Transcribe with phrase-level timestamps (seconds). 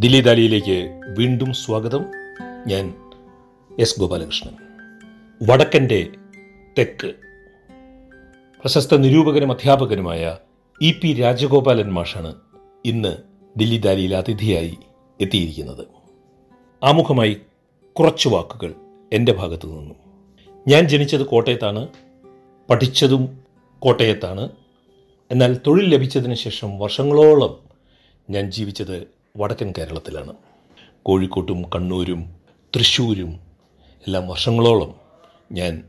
[0.00, 2.04] ദില്ലി ദാലിയിലേക്ക് വീണ്ടും സ്വാഗതം.
[2.66, 2.94] ഞാൻ
[3.78, 4.52] എസ് ഗോപാലകൃഷ്ണൻ.
[5.42, 6.06] വടക്കന്റെ
[6.78, 7.14] തെക്ക്.
[8.60, 10.36] പ്രശസ്ത നിരൂപകനും അധ്യാപകനുമായ
[10.82, 12.34] ഇ പി രാജഗോപാലൻ മാഷാണ്
[12.84, 13.16] ഇന്ന്
[13.56, 14.78] ദില്ലി ദാലിയിൽ അതിഥിയായി
[15.20, 15.86] എത്തിയിരിക്കുന്നത്.
[16.82, 17.36] ആമുഖമായി
[17.92, 18.74] കുറച്ച് വാക്കുകൾ
[19.12, 19.96] എന്റെ ഭാഗത്തു നിന്നും.
[20.68, 21.88] ഞാൻ ജനിച്ചത് കോട്ടയത്താണ്
[22.70, 23.44] പഠിച്ചതും
[23.78, 24.48] കോട്ടയത്താണ്.
[25.30, 27.58] എന്നാൽ തൊഴിൽ ലഭിച്ചതിന് ശേഷം വർഷങ്ങളോളം
[28.30, 30.32] ഞാൻ ജീവിച്ചത് വടക്കൻ കേരളത്തിലാണ്.
[31.02, 32.32] കോഴിക്കോട്ടും കണ്ണൂരും
[32.76, 33.40] തൃശ്ശൂരും
[34.06, 34.94] എല്ലാം വർഷങ്ങളോളം
[35.52, 35.84] ഞാൻ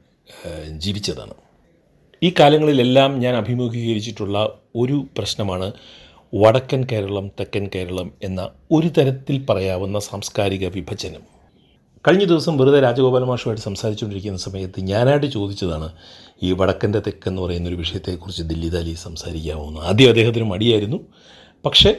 [0.77, 1.33] ജീവിച്ചതാണ്.
[2.23, 5.71] ഈ കാലങ്ങളിലെല്ലാം ഞാൻ അഭിമുഖീകരിച്ചിട്ടുള്ള ഒരു പ്രശ്നമാണ്
[6.35, 11.21] വടക്കൻ കേരളം തെക്കൻ കേരളം എന്ന ഒരു തരത്തിൽ പറയാവുന്ന സാംസ്കാരിക വിഭജനം.
[12.07, 15.91] കഴിഞ്ഞ ദിവസം വെറുതെ രാജഗോപാല മാഷുമായിട്ട് സംസാരിച്ചുകൊണ്ടിരിക്കുന്ന സമയത്ത് ഞാനായിട്ട് ചോദിച്ചതാണ്
[16.43, 19.81] ഈ വടക്കന്റെ തെക്കെന്ന് പറയുന്ന ഒരു വിഷയത്തെക്കുറിച്ച് ദില്ലി ദാലി സംസാരിക്കാമോ എന്ന്.
[19.81, 20.97] ആദ്യം അദ്ദേഹത്തിന് മടിയായിരുന്നു.
[21.65, 21.95] പക്ഷേ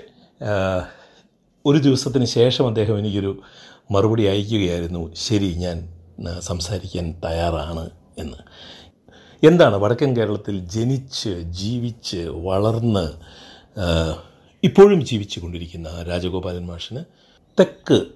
[1.66, 3.42] ഒരു ദിവസത്തിന് ശേഷം അദ്ദേഹം എനിക്കൊരു
[3.90, 5.76] മറുപടി അയക്കുകയായിരുന്നു ശരി ഞാൻ
[6.40, 8.36] സംസാരിക്കാൻ തയ്യാറാണ് എന്ന്.
[9.42, 11.28] എന്താണ് വടക്കൻ കേരളത്തിൽ ജനിച്ച്
[11.60, 13.12] ജീവിച്ച് വളർന്ന്
[14.64, 17.04] ഇപ്പോഴും ജീവിച്ചു കൊണ്ടിരിക്കുന്ന രാജഗോപാലൻ മാഷിന്
[17.58, 18.06] തെക്ക്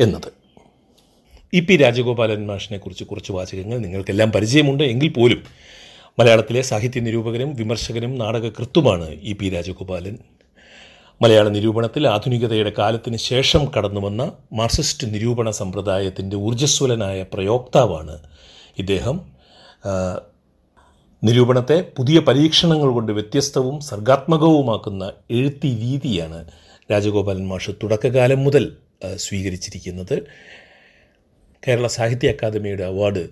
[0.00, 0.32] എന്നത്?
[1.52, 5.42] ഇ പി രാജഗോപാലൻ മാഷിനെ കുറിച്ച് കുറച്ച് വാചകങ്ങൾ നിങ്ങൾക്കെല്ലാം പരിചയമുണ്ട് എങ്കിൽ പോലും
[6.18, 10.18] മലയാളത്തിലെ സാഹിത്യ നിരൂപകനും വിമർശകനും നാടകകൃത്തുമാണ് ഇ പി രാജഗോപാലൻ.
[11.22, 18.14] മലയാള നിരൂപണത്തിൽ ആധുനികതയുടെ കാലത്തിന് ശേഷം കടന്നുവന്ന മാർക്സിസ്റ്റ് നിരൂപണ സമ്പ്രദായത്തിന്റെ ഊർജസ്വലനായ പ്രയോക്താവാണ്
[18.78, 19.16] ഇദ്ദേഹം.
[21.24, 26.38] നിരൂപണത്തെ പുതിയ പരീക്ഷണങ്ങൾ കൊണ്ട് വ്യത്യസ്തവും സർഗാത്മകവുമാക്കുന്ന എഴുത്തി രീതിയാണ്
[26.92, 28.76] രാജഗോപാലൻ മാഷ് തുടക്കകാലം മുതൽ
[29.16, 30.16] സ്വീകരിച്ചിരിക്കുന്നത്.
[31.68, 33.24] കേരള സാഹിത്യ അക്കാദമിയുടെ അവാർഡ്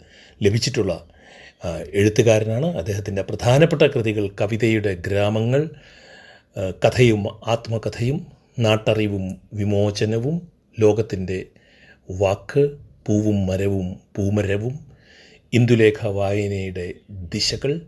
[0.43, 0.93] ലഭിച്ചിട്ടുള്ള
[1.93, 2.67] എഴുത്തുകാരനാണ്.
[2.77, 5.71] അദ്ദേഹത്തിന്റെ പ്രധാനപ്പെട്ട കൃതികൾ കവിതയുടെ ഗ്രാമങ്ങൾ
[6.57, 8.27] കഥയും ആത്മകഥയും
[8.59, 10.49] നാട്ടറിവും വിമോചനവും
[10.81, 11.47] ലോകത്തിന്റെ
[12.11, 12.71] വാക്ക്
[13.07, 14.75] പൂവും മരവും പൂമരവും
[15.53, 17.81] ഇന്ദുലേഖ വായനയുടെ ദിശകൾ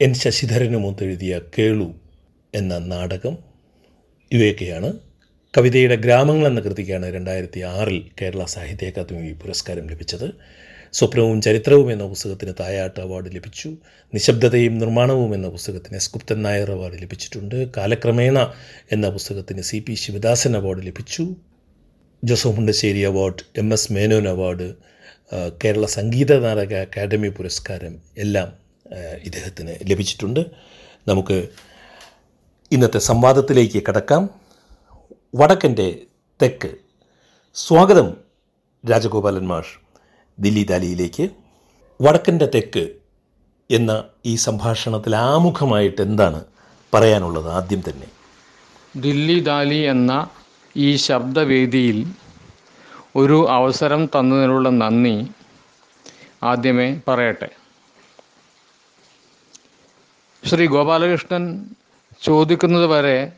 [0.00, 1.94] എൻ ശശിധരനുമൊത്ത് എഴുതിയ കേളു
[2.54, 3.38] എന്ന നാടകം
[4.32, 4.92] ഇവയൊക്കെയാണ്.
[5.56, 10.28] കവിതയുടെ ഗ്രാമങ്ങൾ എന്ന കൃതിക്കാണ് രണ്ടായിരത്തി ആറിൽ കേരള സാഹിത്യ അക്കാദമി പുരസ്കാരം ലഭിച്ചത്.
[10.92, 13.68] സ്വപ്നവും ചരിത്രവും എന്ന പുസ്തകത്തിന് തായാട്ട് അവാർഡ് ലഭിച്ചു.
[14.14, 17.68] നിശബ്ദതയും നിർമ്മാണവും എന്ന പുസ്തകത്തിന് എസ് ഗുപ്തൻ നായർ അവാർഡ് ലഭിച്ചിട്ടുണ്ട്.
[17.76, 18.52] കാലക്രമേണ
[18.92, 21.24] എന്ന പുസ്തകത്തിന് സി പി ശിവദാസൻ അവാർഡ് ലഭിച്ചു.
[22.24, 24.68] Joseph Mundassery award M S Menon award
[25.64, 28.52] Kerala Sangeetha Nataka Akademi പുരസ്കാരം എല്ലാം
[29.22, 30.40] ഇദ്ദേഹത്തിന് ലഭിച്ചിട്ടുണ്ട്.
[31.08, 31.48] നമുക്ക്
[32.72, 34.30] ഇന്നത്തെ സംവാദത്തിലേക്ക് കടക്കാം.
[35.34, 35.98] വടക്കന്റെ
[36.42, 36.70] തെക്ക്.
[37.54, 38.16] സ്വാഗതം
[38.90, 39.87] രാജഗോപാലൻ മാഷ്.
[40.40, 41.30] ദില്ലി ദാലിയിലേക്ക്.
[42.00, 42.90] വടക്കന്റെ തെക്ക്
[43.70, 46.44] എന്ന ഈ സംഭാഷണത്തിൽ ആമുഖമായിട്ട് എന്താണ്
[46.94, 48.06] പറയാനുള്ളത് ആദ്യം തന്നെ?
[48.96, 50.30] ദില്ലി ദാലി എന്ന
[50.76, 52.06] ഈ ശബ്ദവേദിയിൽ
[53.16, 55.16] ഒരു അവസരം തന്നതിനുള്ള നന്ദി
[56.42, 57.48] ആദ്യമേ പറയട്ടെ.
[60.46, 61.64] ശ്രീ ഗോപാലകൃഷ്ണൻ
[62.22, 63.32] ചോദിക്കുന്നത് വരെ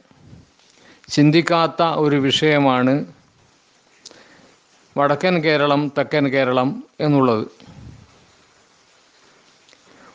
[1.09, 3.20] ചിന്തിക്കാത്ത ഒരു വിഷയമാണ്
[5.01, 7.47] വടക്കൻ കേരളം തെക്കൻ കേരളം എന്നുള്ളത്.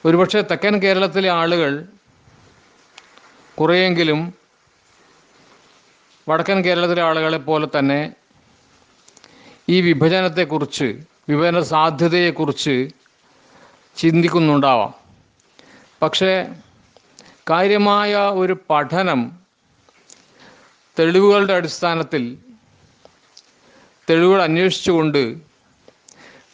[0.06, 1.86] ഒരുപക്ഷെ തെക്കൻ കേരളത്തിലെ ആളുകൾ
[3.60, 4.34] കുറേയെങ്കിലും
[6.30, 8.14] വടക്കൻ കേരളത്തിലെ ആളുകളെ പോലെ തന്നെ
[9.70, 12.90] ഈ വിഭജനത്തെക്കുറിച്ച് വിഭജന സാധ്യതയെക്കുറിച്ച്
[13.98, 14.94] ചിന്തിക്കുന്നുണ്ടാവാം.
[16.02, 16.34] പക്ഷേ
[17.50, 19.40] കാര്യമായ ഒരു പഠനം
[21.00, 22.38] തെളിവുകളുടെ അടിസ്ഥാനത്തിൽ
[24.10, 25.36] തെളിവുകൾ അന്വേഷിച്ചുകൊണ്ട്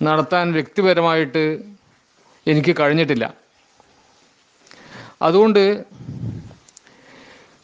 [0.03, 1.63] നടത്താൻ വ്യക്തിപരമായിട്ട്
[2.47, 3.33] എനിക്ക് കഴിഞ്ഞിട്ടില്ല.
[5.21, 5.85] അതുകൊണ്ട്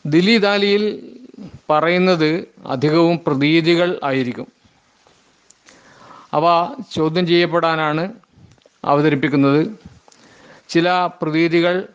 [0.06, 1.14] ദിലി ദാലിയിൽ
[1.70, 4.48] പറയുന്നത് അധികവും പ്രതീതികൾ ആയിരിക്കും.
[6.34, 8.14] അവ ചോദ്യം ചെയ്യപ്പെടാനാണ്
[8.86, 9.78] അവതരിപ്പിക്കുന്നത്.
[10.70, 11.88] ചില പ്രതീതികൾ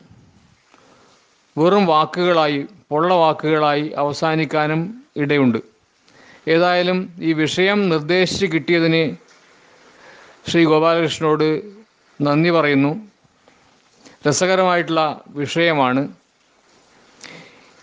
[1.58, 5.71] വെറും വാക്കുകളായി പൊള്ള വാക്കുകളായി അവസാനിക്കാനും ഇടയുണ്ട്.
[6.48, 9.16] ഏതായാലും ഈ വിഷയം നിർദ്ദേശിച്ച് കിട്ടിയതിന്
[10.50, 11.62] ശ്രീ ഗോപാലകൃഷ്ണനോട്
[12.22, 13.00] നന്ദി പറയുന്നു.
[14.28, 16.08] രസകരമായിട്ടുള്ള വിഷയമാണ്.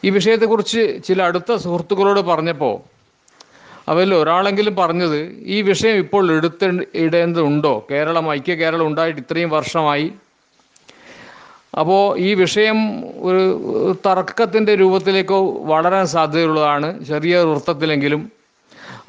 [0.04, 2.80] ഈ വിഷയത്തെക്കുറിച്ച് ചില അടുത്ത സുഹൃത്തുക്കളോട് പറഞ്ഞപ്പോൾ
[3.90, 7.88] അവരിൽ ഒരാളെങ്കിലും പറഞ്ഞത് ഈ വിഷയം ഇപ്പോൾ എടുത്ത് ഇടേണ്ടതുണ്ടോ?
[7.92, 10.14] കേരളം ഐക്യ കേരളം ഉണ്ടായിട്ട് ഇത്രയും വർഷമായി.
[11.80, 17.06] അപ്പോൾ ഈ വിഷയം ഒരു തർക്കത്തിന്റെ രൂപത്തിലേക്കോ വളരാൻ സാധ്യതയുള്ളതാണ്.
[17.06, 18.39] ചെറിയ വൃത്തത്തിലെങ്കിലും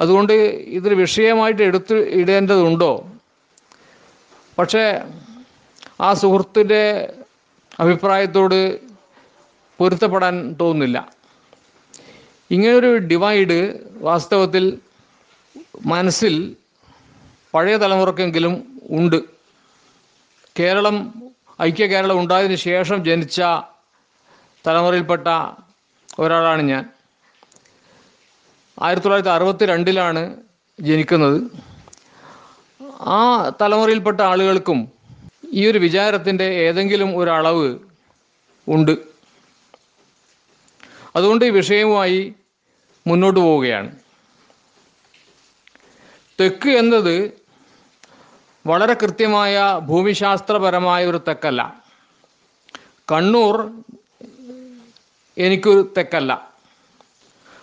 [0.00, 0.32] അതുകൊണ്ട്
[0.76, 3.10] ഇതൊരു വിഷയമായിട്ട് എടുത്ത് ഇടേണ്ടതുണ്ടോ?
[4.58, 5.02] പക്ഷേ
[6.00, 7.14] ആ സുഹൃത്തിന്റെ
[7.80, 8.78] അഭിപ്രായത്തോട്
[9.78, 11.12] പൊരുത്തപ്പെടാൻ തോന്നുന്നില്ല.
[12.50, 14.78] ഇങ്ങനൊരു ഡിവൈഡ് വാസ്തവത്തിൽ
[15.86, 16.56] മനസ്സിൽ
[17.54, 19.22] പഴയ തലമുറക്കെങ്കിലും ഉണ്ട്.
[20.58, 21.22] കേരളം
[21.62, 23.40] ഐക്യ കേരളം ഉണ്ടായതിനു ശേഷം ജനിച്ച
[24.66, 25.28] തലമുറയിൽപ്പെട്ട
[26.18, 26.90] ഒരാളാണ് ഞാൻ.
[28.82, 30.36] ആയിരത്തി തൊള്ളായിരത്തി അറുപത്തി രണ്ടിലാണ്
[30.80, 31.42] ജനിക്കുന്നത്.
[33.00, 34.88] ആ തലമുറയിൽപ്പെട്ട ആളുകൾക്കും
[35.52, 37.78] ഈ ഒരു വിചാരത്തിന്റെ ഏതെങ്കിലും ഒരു അളവ്
[38.68, 38.98] ഉണ്ട്.
[41.16, 42.34] അതുകൊണ്ട് ഈ വിഷയവുമായി
[43.06, 43.96] മുന്നോട്ട് പോവുകയാണ്.
[46.40, 47.40] തെക്ക് എന്നത്
[48.66, 51.84] വളരെ കൃത്യമായ ഭൂമിശാസ്ത്രപരമായ ഒരു തെക്കല്ല.
[53.12, 53.82] കണ്ണൂർ
[55.38, 56.50] എനിക്കൊരു തെക്കല്ല.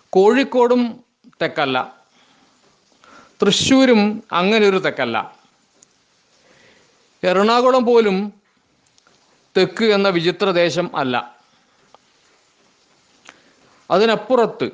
[0.10, 1.07] കോഴിക്കോടും
[1.42, 1.98] തെക്കല്ല.
[3.42, 5.38] തൃശ്ശൂരും അങ്ങനെ ഒരു തെക്കല്ല.
[7.24, 8.34] എറണാകുളം പോലും
[9.58, 11.38] തെക്ക് എന്ന വിചിത്ര ദേശം അല്ല.
[13.92, 14.72] അതിനപ്പുറത്ത്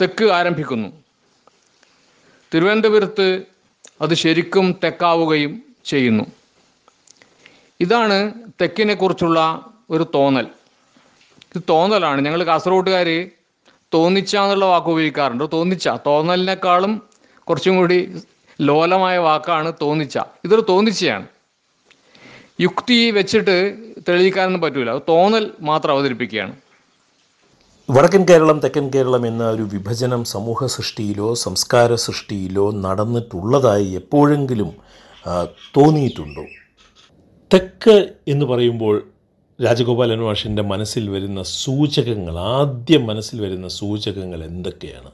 [0.00, 1.04] തെക്ക് ആരംഭിക്കുന്നു.
[2.54, 3.42] തിരുവനന്തപുരത്ത്
[4.00, 6.24] അത് ശരിക്കും തെക്കാവുകയും ചെയ്യുന്നു.
[7.80, 10.46] ഇതാണ് തെക്കിനെ കുറിച്ചുള്ള ഒരു തോന്നൽ.
[11.56, 12.20] ഇത് തോന്നലാണ്.
[12.20, 13.30] ഞങ്ങൾ കാസർഗോട്ടുകാർ
[13.94, 15.44] തോന്നിച്ച എന്നുള്ള വാക്ക് ഉപയോഗിക്കാറുണ്ട്.
[15.52, 17.02] തോന്നിച്ച തോന്നലിനേക്കാളും
[17.48, 17.98] കുറച്ചും കൂടി
[18.60, 20.18] ലോലമായ വാക്കാണ് തോന്നിച്ച.
[20.44, 21.26] ഇതൊരു തോന്നിച്ചയാണ്.
[22.60, 23.56] യുക്തി വെച്ചിട്ട്
[24.08, 24.98] തെളിയിക്കാനൊന്നും പറ്റൂല.
[25.08, 26.54] തോന്നൽ മാത്രം അവതരിപ്പിക്കുകയാണ്.
[27.90, 34.70] വടക്കൻ കേരളം തെക്കൻ കേരളം എന്ന ഒരു വിഭജനം സമൂഹ സൃഷ്ടിയിലോ സംസ്കാര സൃഷ്ടിയിലോ നടന്നിട്ടുള്ളതായി എപ്പോഴെങ്കിലും
[35.76, 36.44] തോന്നിയിട്ടുണ്ടോ?
[37.54, 37.96] തെക്ക്
[38.28, 38.96] എന്ന് പറയുമ്പോൾ
[39.64, 45.10] രാജഗോപാലൻ മാഷിന്റെ മനസ്സിൽ വരുന്ന സൂചകങ്ങൾ ആദ്യം മനസ്സിൽ വരുന്ന സൂചകങ്ങൾ എന്തൊക്കെയാണ്?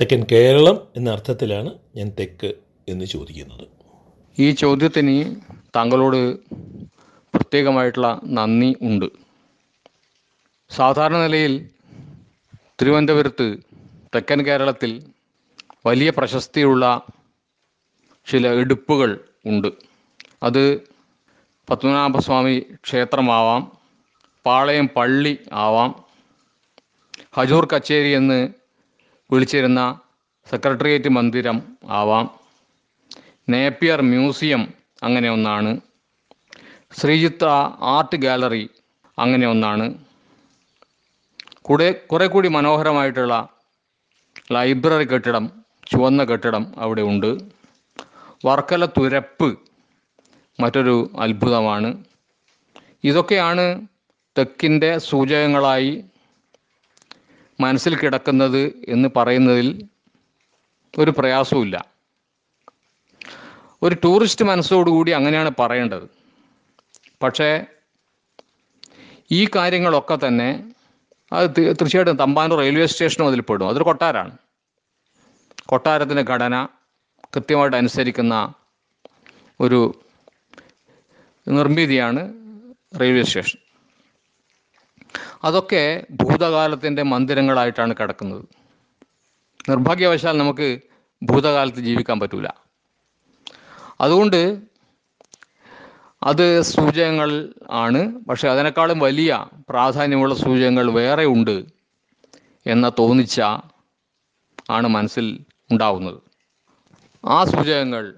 [0.00, 2.54] തെക്കൻ കേരളം എന്ന അർത്ഥത്തിലാണ് ഞാൻ തെക്ക്
[2.88, 3.66] എന്ന് ചോദിക്കുന്നത്.
[4.38, 5.36] ഈ ചോദ്യത്തിന്
[5.76, 6.38] താങ്കളോട്
[7.34, 9.06] പ്രത്യേകമായിട്ടുള്ള നന്ദി ഉണ്ട്.
[10.70, 11.68] സാധാരണ നിലയിൽ
[12.80, 13.56] തിരുവനന്തപുരത്ത്
[14.14, 15.02] തെക്കൻ കേരളത്തിൽ
[15.86, 17.02] വലിയ പ്രശസ്തിയുള്ള
[18.30, 19.68] ചില എടുപ്പുകൾ ഉണ്ട്.
[20.42, 20.91] അത്
[21.72, 23.62] പത്മനാഭസ്വാമി ക്ഷേത്രമാവാം
[24.46, 25.90] പാളയം പള്ളി ആവാം
[27.36, 28.48] ഹജൂർ കച്ചേരി എന്ന്
[29.32, 30.00] വിളിച്ചിരുന്ന
[30.50, 31.58] സെക്രട്ടേറിയറ്റ് മന്ദിരം
[31.90, 32.26] ആവാം
[33.48, 35.80] നേപ്പിയർ മ്യൂസിയം അങ്ങനെ ഒന്നാണ്
[36.98, 37.48] ശ്രീചിത്ര
[37.94, 38.70] ആർട്ട് ഗാലറി
[39.18, 39.86] അങ്ങനെ ഒന്നാണ്.
[41.62, 43.48] കൂടെ കുറെ കൂടി മനോഹരമായിട്ടുള്ള
[44.52, 45.44] ലൈബ്രറി കെട്ടിടം
[45.92, 47.30] ചുവന്ന കെട്ടിടം അവിടെ ഉണ്ട്.
[48.46, 49.71] വർക്കല തുരപ്പ്
[50.62, 52.04] മറ്റൊരു അത്ഭുതമാണ്.
[53.04, 53.64] ഇതൊക്കെയാണ്
[54.38, 56.04] തെക്കിന്റെ സൂചകങ്ങളായി
[57.60, 59.68] മനസ്സിൽ കിടക്കുന്നത് എന്ന് പറയുന്നതിൽ
[60.98, 61.76] ഒരു പ്രയാസവുമില്ല.
[63.82, 66.08] ഒരു ടൂറിസ്റ്റ് മനസ്സോടുകൂടി അങ്ങനെയാണ് പറയേണ്ടത്.
[67.22, 67.50] പക്ഷേ
[69.30, 70.48] ഈ കാര്യങ്ങളൊക്കെ തന്നെ
[71.32, 73.68] അത് തീർച്ചയായിട്ടും തമ്പാനൂർ റെയിൽവേ സ്റ്റേഷനും അതിൽ പെടും.
[73.68, 74.36] അതൊരു കൊട്ടാരമാണ്.
[75.66, 76.68] കൊട്ടാരത്തിന്റെ ഘടന
[77.36, 78.54] കൃത്യമായിട്ട് അനുസരിക്കുന്ന
[79.60, 79.80] ഒരു
[81.48, 82.34] നിർമ്മിതിയാണ്
[83.00, 83.58] റെയിൽവേ സ്റ്റേഷൻ.
[85.44, 88.44] അതൊക്കെ ഭൂതകാലത്തിന്റെ മന്ദിരങ്ങളായിട്ടാണ് കിടക്കുന്നത്.
[89.68, 90.80] നിർഭാഗ്യവശാൽ നമുക്ക്
[91.22, 92.48] ഭൂതകാലത്ത് ജീവിക്കാൻ പറ്റൂല.
[94.00, 94.58] അതുകൊണ്ട്
[96.22, 98.12] അത് സൂചകങ്ങൾ ആണ്.
[98.28, 101.64] പക്ഷെ അതിനേക്കാളും വലിയ പ്രാധാന്യമുള്ള സൂചകങ്ങൾ വേറെ ഉണ്ട്
[102.66, 103.40] എന്ന തോന്നിച്ച
[104.70, 106.20] ആണ് മനസ്സിൽ ഉണ്ടാവുന്നത്.
[107.26, 108.14] ആ സൂചകങ്ങൾ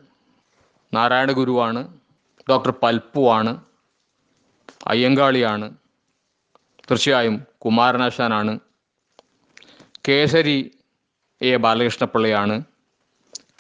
[0.94, 1.98] നാരായണ ഗുരുവാണ്
[2.50, 3.60] ഡോക്ടർ പൽപ്പുവാണ്
[4.86, 5.76] അയ്യങ്കാളിയാണ്
[6.90, 8.58] തീർച്ചയായും കുമാരനാശാനാണ്
[10.08, 10.70] കേസരി
[11.42, 11.56] എ.
[11.56, 12.64] ബാലകൃഷ്ണപിള്ളയാണ്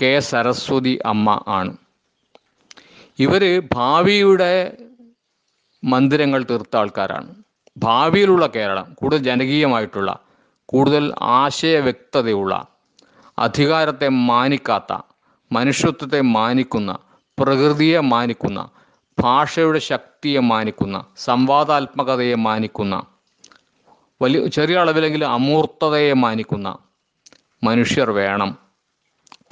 [0.02, 0.20] കെ.
[0.20, 1.76] സരസ്വതി അമ്മ ആണ്.
[3.18, 4.76] ഇവർ ഭാവിയുടെ
[5.84, 7.34] മന്ദിരങ്ങൾ തീർത്ത ആൾക്കാരാണ്.
[7.78, 10.18] ഭാവിയിലുള്ള കേരളം കൂടുതൽ ജനകീയമായിട്ടുള്ള
[10.66, 12.66] കൂടുതൽ ആശയവ്യക്തതയുള്ള
[13.38, 14.92] അധികാരത്തെ മാനിക്കാത്ത
[15.52, 16.98] മനുഷ്യത്വത്തെ മാനിക്കുന്ന
[17.38, 18.68] പ്രകൃതിയെ മാനിക്കുന്ന
[19.18, 23.04] ഭാഷയുടെ ശക്തിയെ മാനിക്കുന്ന സംവാദാത്മകതയെ മാനിക്കുന്ന
[24.22, 26.78] വലിയ ചെറിയ അളവിലെങ്കിലും അമൂർത്തതയെ മാനിക്കുന്ന
[27.64, 28.58] മനുഷ്യർ വേണം.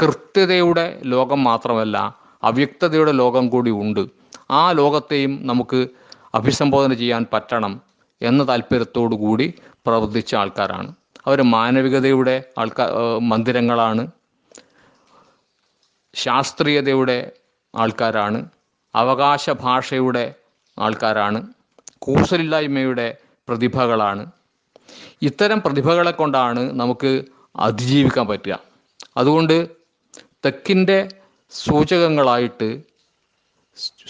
[0.03, 1.97] കൃത്യതയുടെ ലോകം മാത്രമല്ല
[2.43, 4.07] അവ്യക്തതയുടെ ലോകം കൂടി ഉണ്ട്.
[4.51, 5.89] ആ ലോകത്തെയും നമുക്ക്
[6.35, 7.83] അഭിസംബോധന ചെയ്യാൻ പറ്റണം
[8.23, 9.55] എന്ന താല്പര്യത്തോടു കൂടി
[9.87, 10.95] പ്രവർത്തിച്ച ആൾക്കാരാണ്.
[11.27, 14.07] അവർ മാനവികതയുടെ ആൾക്കാർ മന്ദിരങ്ങളാണ്.
[16.15, 17.33] ശാസ്ത്രീയതയുടെ
[17.75, 18.49] ആൾക്കാരാണ്.
[18.95, 20.35] അവകാശ ഭാഷയുടെ
[20.79, 21.47] ആൾക്കാരാണ്.
[21.99, 23.17] കൂസലില്ലായ്മയുടെ
[23.49, 24.31] പ്രതിഭകളാണ്.
[25.23, 27.25] ഇത്തരം പ്രതിഭകളെ കൊണ്ടാണ് നമുക്ക്
[27.57, 28.59] അതിജീവിക്കാൻ പറ്റുക.
[29.17, 29.69] അതുകൊണ്ട്
[30.45, 31.09] തെക്കിന്റെ
[31.51, 32.69] സൂചകങ്ങളായിട്ട്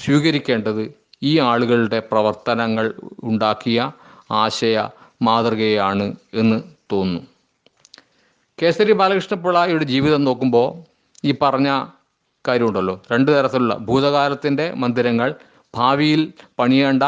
[0.02, 3.90] സ്വീകരിക്കേണ്ടത് ഈ ആളുകളുടെ പ്രവർത്തനങ്ങൾ ഉണ്ടാക്കിയ
[4.30, 4.88] ആശയ
[5.22, 7.22] മാതൃകയാണ് എന്ന് തോന്നുന്നു.
[8.62, 10.68] കേസരി ബാലകൃഷ്ണപിള്ളയുടെ ജീവിതം നോക്കുമ്പോൾ
[11.24, 11.84] ഈ പറഞ്ഞ
[12.48, 13.02] കാര്യമുണ്ടല്ലോ.
[13.12, 15.34] രണ്ട് തരത്തിലുള്ള ഭൂതകാലത്തിന്റെ മന്ദിരങ്ങൾ
[15.74, 17.02] ഭാവിയിൽ പണിയേണ്ട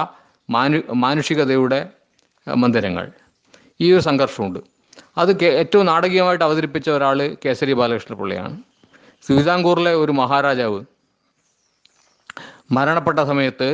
[0.50, 1.81] മാനു മാനുഷികതയുടെ
[2.49, 3.12] മന്ദിരങ്ങൾ.
[3.81, 4.59] ഈ ഒരു സംഘർഷമുണ്ട്.
[5.19, 8.55] അത് ഏറ്റവും നാടകീയമായിട്ട് അവതരിപ്പിച്ച ഒരാൾ കേസരി ബാലകൃഷ്ണപിള്ളയാണ്.
[9.29, 10.81] തിരുവിതാംകൂറിലെ ഒരു മഹാരാജാവ്
[12.73, 13.69] മരണപ്പെട്ട സമയത്ത്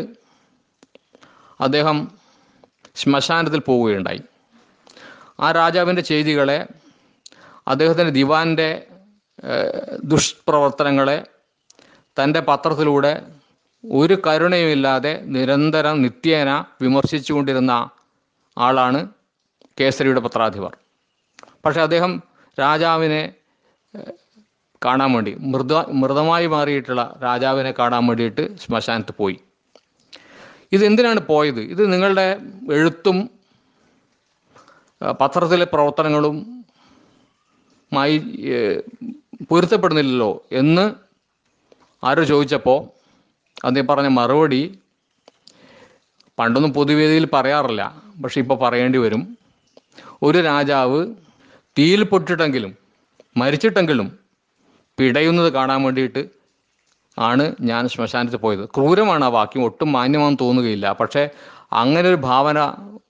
[1.60, 1.96] അദ്ദേഹം
[2.94, 4.20] ശ്മശാനത്തിൽ പോവുകയുണ്ടായി.
[5.40, 6.58] ആ രാജാവിന്റെ ചെയ്തികളെ
[7.68, 8.86] അദ്ദേഹത്തിന്റെ ദിവാന്റെ
[10.04, 11.18] ദുഷ്പ്രവർത്തനങ്ങളെ
[12.16, 13.12] തന്റെ പത്രത്തിലൂടെ
[13.84, 16.50] ഒരു കരുണയുമില്ലാതെ നിരന്തരം നിത്യേന
[16.82, 17.72] വിമർശിച്ചുകൊണ്ടിരുന്ന
[18.58, 19.00] ആളാണ്
[19.80, 20.72] കേസരിയുടെ പത്രാധിപർ.
[21.64, 22.12] പക്ഷെ അദ്ദേഹം
[22.58, 23.22] രാജാവിനെ
[24.84, 29.36] കാണാൻ വേണ്ടി മൃദ മൃതമായി മാറിയിട്ടുള്ള രാജാവിനെ കാണാൻ വേണ്ടിയിട്ട് ശ്മശാനത്ത് പോയി.
[30.72, 31.60] ഇത് എന്തിനാണ് പോയത്?
[31.72, 32.26] ഇത് നിങ്ങളുടെ
[32.78, 33.18] എഴുത്തും
[35.20, 36.36] പത്രത്തിലെ പ്രവർത്തനങ്ങളും
[37.92, 38.16] മായി
[39.50, 40.84] പൊരുത്തപ്പെടുന്നില്ലല്ലോ എന്ന്
[42.04, 42.78] ആരോ ചോദിച്ചപ്പോൾ
[43.64, 44.78] അദ്ദേഹം പറഞ്ഞ മറുപടി
[46.38, 47.82] പണ്ടൊന്നും പൊതുവേദിയിൽ പറയാറില്ല
[48.24, 49.36] പക്ഷെ ഇപ്പോൾ പറയേണ്ടി വരും.
[50.22, 51.00] ഒരു രാജാവ്
[51.78, 52.76] തീയിൽ പൊട്ടിട്ടെങ്കിലും
[53.36, 54.18] മരിച്ചിട്ടെങ്കിലും
[54.98, 56.22] പിടയുന്നത് കാണാൻ വേണ്ടിയിട്ട്
[57.18, 58.64] ആണ് ഞാൻ ശ്മശാനത്തിൽ പോയത്.
[58.64, 60.92] ക്രൂരമാണ് ആ വാക്യം ഒട്ടും മാന്യമാണെന്ന് തോന്നുകയില്ല.
[60.92, 61.28] പക്ഷേ
[61.72, 62.58] അങ്ങനെ ഒരു ഭാവന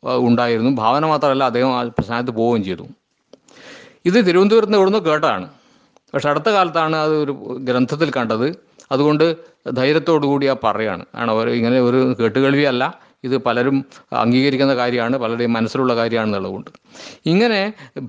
[0.05, 0.71] ഉണ്ടായിരുന്നു.
[0.71, 2.87] ഭാവന മാത്രമല്ല അദ്ദേഹം ആ ശ്മശാനത്ത് പോവുകയും ചെയ്തു.
[4.05, 5.51] ഇത് തിരുവനന്തപുരത്ത് നിന്ന് ഇവിടുന്ന് കേട്ടതാണ്.
[6.15, 8.70] പക്ഷെ അടുത്ത കാലത്താണ് അത് ഒരു ഗ്രന്ഥത്തിൽ കണ്ടത്.
[8.91, 9.25] അതുകൊണ്ട്
[9.73, 11.05] ധൈര്യത്തോടു കൂടി ആ പറയാണ്.
[11.15, 12.85] ആണ് അവർ ഇങ്ങനെ ഒരു കേട്ടുകേൾവിയല്ല.
[13.25, 13.77] ഇത് പലരും
[14.13, 16.71] അംഗീകരിക്കുന്ന കാര്യമാണ് പലരുടെയും മനസ്സിലുള്ള കാര്യമാണെന്നുള്ളതുകൊണ്ട്
[17.27, 17.63] ഇങ്ങനെ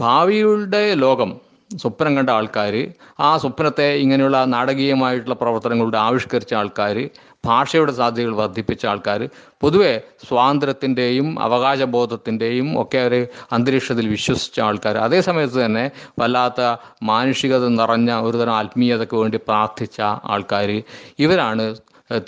[0.04, 1.32] ഭാവിയുടെ ലോകം
[1.72, 2.76] സ്വപ്നം കണ്ട ആൾക്കാർ
[3.20, 6.98] ആ സ്വപ്നത്തെ ഇങ്ങനെയുള്ള നാടകീയമായിട്ടുള്ള പ്രവർത്തനങ്ങളുടെ ആവിഷ്കരിച്ച ആൾക്കാർ
[7.46, 9.30] ഭാഷയുടെ സാധ്യതകൾ വർദ്ധിപ്പിച്ച ആൾക്കാർ
[9.62, 16.62] പൊതുവെ സ്വാതന്ത്ര്യത്തിന്റെയും അവകാശബോധത്തിന്റെയും ഒക്കെ ഒരു അന്തരീക്ഷത്തിൽ വിശ്വസിച്ച ആൾക്കാർ അതേ സമയത്ത് തന്നെ വല്ലാത്ത
[17.04, 20.84] മാനുഷികത നിറഞ്ഞ ഒരുതരം ആത്മീയതയ്ക്ക് വേണ്ടി പ്രാർത്ഥിച്ച ആൾക്കാർ
[21.20, 21.76] ഇവരാണ്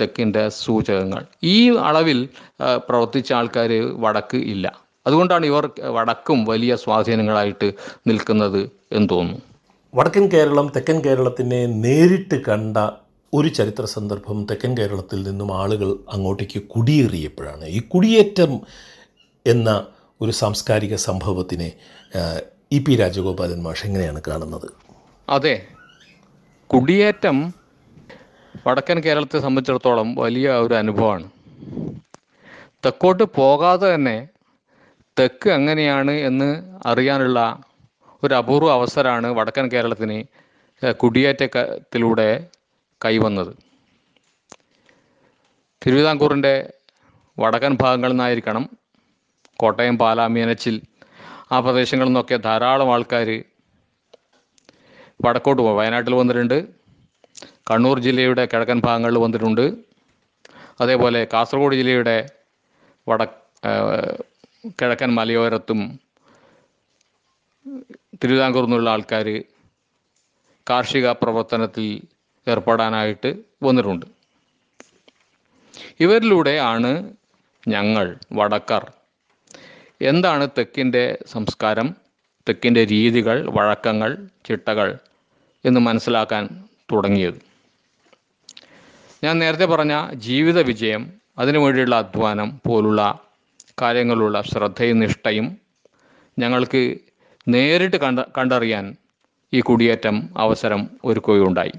[0.02, 1.26] തെക്കിന്റെ സൂചകങ്ങൾ.
[1.44, 2.30] ഈ അളവിൽ
[2.88, 4.66] പ്രവർത്തിച്ച ആൾക്കാർ വടക്ക് ഇല്ല.
[5.08, 7.72] അതുകൊണ്ടാണ് ഇവർ വടക്കും വലിയ സ്വാധീനങ്ങളായിട്ട്
[8.08, 9.42] നിൽക്കുന്നത് എന്ന് തോന്നുന്നു.
[9.96, 12.78] വടക്കൻ കേരളം തെക്കൻ കേരളത്തിനെ നേരിട്ട് കണ്ട
[13.34, 17.66] ഒരു ചരിത്ര സന്ദർഭം തെക്കൻ കേരളത്തിൽ നിന്നും ആളുകൾ അങ്ങോട്ടേക്ക് കുടിയേറിയപ്പോഴാണ്.
[17.66, 18.62] ഈ കുടിയേറ്റം
[19.46, 19.88] എന്ന
[20.22, 21.72] ഒരു സാംസ്കാരിക സംഭവത്തിനെ
[22.72, 24.68] ഇ പി രാജഗോപാലൻ മാഷ് എങ്ങനെയാണ് കാണുന്നത്?
[25.30, 25.66] അതെ.
[26.68, 27.54] കുടിയേറ്റം
[28.68, 31.30] വടക്കൻ കേരളത്തെ സംബന്ധിച്ചിടത്തോളം വലിയ ഒരു അനുഭവമാണ്.
[32.86, 34.28] തെക്കോട്ട് പോകാതെ തന്നെ
[35.20, 36.50] തെക്ക് എങ്ങനെയാണ് എന്ന്
[36.86, 37.64] അറിയാനുള്ള
[38.24, 40.24] ഒരു അപൂർവ അവസരമാണ് വടക്കൻ കേരളത്തിന്
[40.92, 42.48] കുടിയേറ്റത്തിലൂടെ
[43.06, 43.54] കൈവന്നത്.
[45.86, 46.74] തിരുവിതാംകൂറിന്റെ
[47.40, 48.70] വടക്കൻ ഭാഗങ്ങളിൽ നിന്നായിരിക്കണം
[49.60, 50.82] കോട്ടയം പാലാ മീനച്ചിൽ
[51.52, 53.30] ആ പ്രദേശങ്ങളിൽ നിന്നൊക്കെ ധാരാളം ആൾക്കാർ
[55.26, 56.58] വടക്കോട്ട് പോകും വയനാട്ടിൽ വന്നിട്ടുണ്ട്.
[57.72, 59.66] കണ്ണൂർ ജില്ലയുടെ കിഴക്കൻ ഭാഗങ്ങളിൽ വന്നിട്ടുണ്ട്.
[60.82, 62.30] അതേപോലെ കാസർഗോഡ് ജില്ലയുടെ
[63.10, 63.24] വട
[64.82, 66.00] കിഴക്കൻ മലയോരത്തും
[68.24, 69.28] തിരുവിതാംകൂർ നിന്നുള്ള ആൾക്കാർ
[70.70, 71.88] കാർഷിക പ്രവർത്തനത്തിൽ
[72.48, 74.06] ഏർപ്പെടാനായിട്ട് വന്നിട്ടുണ്ട്.
[76.00, 77.14] ഇവരിലൂടെ ആണ്
[77.68, 78.92] ഞങ്ങൾ വടക്കർ.
[80.02, 81.96] എന്താണ് തെക്കിന്റെ സംസ്കാരം
[82.50, 84.98] തെക്കിന്റെ രീതികൾ വഴക്കങ്ങൾ ചിട്ടകൾ
[85.66, 87.42] എന്ന് മനസ്സിലാക്കാൻ തുടങ്ങിയത്?
[89.24, 93.20] ഞാൻ നേരത്തെ പറഞ്ഞ ജീവിത വിജയം അതിനു വേണ്ടിയുള്ള അധ്വാനം പോലുള്ള
[93.82, 95.58] കാര്യങ്ങളുള്ള ശ്രദ്ധയും നിഷ്ഠയും
[96.40, 96.98] ഞങ്ങൾക്ക്
[97.48, 98.96] നേരിട്ട് കണ്ട കണ്ടറിയാൻ
[99.54, 101.72] ഈ കുടിയേറ്റം അവസരം ഒരുക്കുകയുണ്ടായി.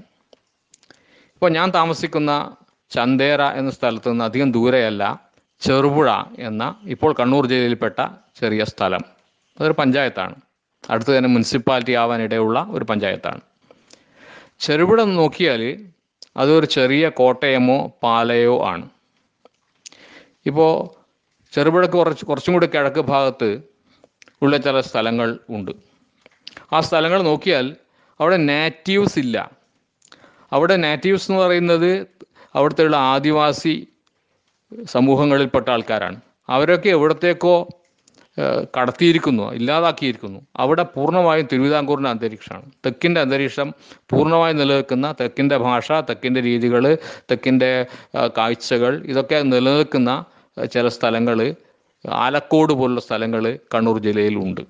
[1.35, 2.55] ഇപ്പോൾ ഞാൻ താമസിക്കുന്ന
[2.91, 5.29] ചന്തേര എന്ന സ്ഥലത്ത് നിന്ന് അധികം ദൂരെയല്ല
[5.61, 8.05] ചെറുപുഴ എന്ന ഇപ്പോൾ കണ്ണൂർ ജില്ലയിൽപ്പെട്ട
[8.39, 8.99] ചെറിയ സ്ഥലം.
[9.59, 10.35] അതൊരു പഞ്ചായത്താണ്.
[10.89, 13.41] അടുത്ത് തന്നെ മുനിസിപ്പാലിറ്റി ആവാനിടയുള്ള ഒരു പഞ്ചായത്താണ്.
[14.59, 15.85] ചെറുപുഴ നോക്കിയാൽ
[16.37, 18.89] അതൊരു ചെറിയ കോട്ടയമോ പാലയോ ആണ്.
[20.45, 20.73] ഇപ്പോൾ
[21.51, 23.61] ചെറുപുഴക്ക് കുറച്ച് കുറച്ചും കൂടി കിഴക്ക് ഭാഗത്ത്
[24.41, 25.71] ഉള്ള ചില സ്ഥലങ്ങൾ ഉണ്ട്.
[26.73, 27.75] ആ സ്ഥലങ്ങൾ നോക്കിയാൽ
[28.19, 29.64] അവിടെ നാറ്റീവ്സ് ഇല്ല.
[30.55, 31.91] അവിടെ നാറ്റീവ്സ് എന്ന് പറയുന്നത്
[32.55, 33.75] അവിടുത്തെയുള്ള ആദിവാസി
[34.85, 36.17] സമൂഹങ്ങളിൽപ്പെട്ട ആൾക്കാരാണ്.
[36.49, 37.55] അവരൊക്കെ എവിടത്തേക്കോ
[38.77, 40.39] കടത്തിയിരിക്കുന്നു ഇല്ലാതാക്കിയിരിക്കുന്നു.
[40.55, 42.71] അവിടെ പൂർണമായും തിരുവിതാംകൂറിന്റെ അന്തരീക്ഷമാണ്.
[42.85, 43.69] തെക്കിന്റെ അന്തരീക്ഷം
[44.11, 46.83] പൂർണമായും നിലനിൽക്കുന്ന തെക്കിന്റെ ഭാഷ തെക്കിന്റെ രീതികൾ
[47.31, 47.71] തെക്കിന്റെ
[48.37, 50.11] കാഴ്ചകൾ ഇതൊക്കെ നിലനിൽക്കുന്ന
[50.73, 51.39] ചില സ്ഥലങ്ങൾ
[52.05, 53.43] ആലക്കോട് പോലുള്ള സ്ഥലങ്ങൾ
[53.73, 54.63] കണ്ണൂർ ജില്ലയിൽ ഉണ്ട്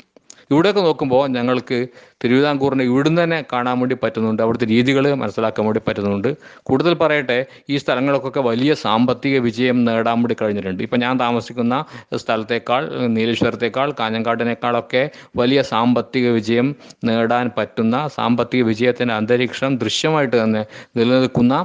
[0.51, 1.77] ഇവിടെയൊക്കെ നോക്കുമ്പോൾ ഞങ്ങൾക്ക്
[2.23, 4.41] തിരുവിതാംകൂറിനെ ഇവിടുന്ന് തന്നെ കാണാൻ വേണ്ടി പറ്റുന്നുണ്ട്.
[4.43, 6.29] അവിടുത്തെ രീതികൾ മനസ്സിലാക്കാൻ വേണ്ടി പറ്റുന്നുണ്ട്.
[6.67, 7.37] കൂടുതൽ പറയട്ടെ
[7.69, 10.83] ഈ സ്ഥലങ്ങൾക്കൊക്കെ വലിയ സാമ്പത്തിക വിജയം നേടാൻ വേണ്ടി കഴിഞ്ഞിട്ടുണ്ട്.
[10.83, 11.75] ഇപ്പം ഞാൻ താമസിക്കുന്ന
[12.23, 12.83] സ്ഥലത്തേക്കാൾ
[13.17, 15.03] നീലേശ്വരത്തേക്കാൾ കാഞ്ഞങ്കാടിനേക്കാളൊക്കെ
[15.41, 16.69] വലിയ സാമ്പത്തിക വിജയം
[17.09, 20.63] നേടാൻ പറ്റുന്ന സാമ്പത്തിക വിജയത്തിന്റെ അന്തരീക്ഷം ദൃശ്യമായിട്ട് തന്നെ
[20.97, 21.55] നിലനിൽക്കുന്ന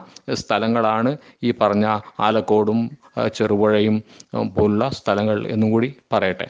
[0.43, 1.87] സ്ഥലങ്ങളാണ് ഈ പറഞ്ഞ
[2.21, 2.81] ആലക്കോടും
[3.37, 3.97] ചെറുപുഴയും
[4.57, 6.47] പോലുള്ള സ്ഥലങ്ങൾ എന്നും കൂടി പറയട്ടെ.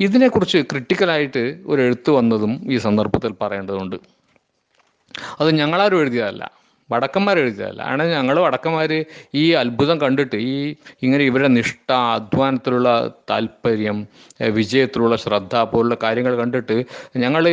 [0.00, 3.96] ഇതിനെക്കുറിച്ച് ക്രിട്ടിക്കലായിട്ട് ഒരു എഴുത്ത് വന്നതും ഈ സന്ദർഭത്തിൽ പറയേണ്ടതുണ്ട്.
[5.40, 6.64] അത് ഞങ്ങളാരും എഴുതിയതല്ല.
[6.92, 7.82] വടക്കന്മാർ എഴുതിയതല്ല.
[7.82, 14.06] ആണ് ഞങ്ങൾ വടക്കന്മാർ ഈ അത്ഭുതം കണ്ടിട്ട് ഈ ഇങ്ങനെ ഇവരുടെ നിഷ്ഠ അധ്വാനത്തിലുള്ള താല്പര്യം
[14.50, 16.84] വിജയത്തിലുള്ള ശ്രദ്ധ പോലുള്ള കാര്യങ്ങൾ കണ്ടിട്ട്
[17.16, 17.48] ഞങ്ങൾ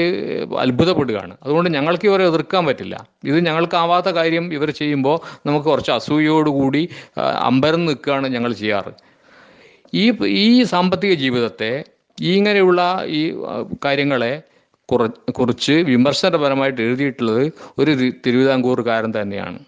[0.60, 1.38] അത്ഭുതപ്പെടുകയാണ്.
[1.44, 3.08] അതുകൊണ്ട് ഞങ്ങൾക്ക് ഇവരെ എതിർക്കാൻ പറ്റില്ല.
[3.24, 8.94] ഇത് ഞങ്ങൾക്കാവാത്ത കാര്യം ഇവർ ചെയ്യുമ്പോൾ നമുക്ക് കുറച്ച് അസൂയയോടുകൂടി ആ, അമ്പരം നിൽക്കുകയാണ് ഞങ്ങൾ ചെയ്യാറ്.
[9.94, 11.84] ഈ ഈ സാമ്പത്തിക ജീവിതത്തെ
[12.22, 13.34] ഇങ്ങനെയുള്ള ഈ
[13.86, 14.42] കാര്യങ്ങളെ
[14.92, 17.92] കുറ കുറിച്ച് വിമർശനപരമായിട്ട് എഴുതിയിട്ടുള്ളത് ഒരു
[18.26, 19.60] തിരുവിതാംകൂറുകാരൻ തന്നെയാണ്.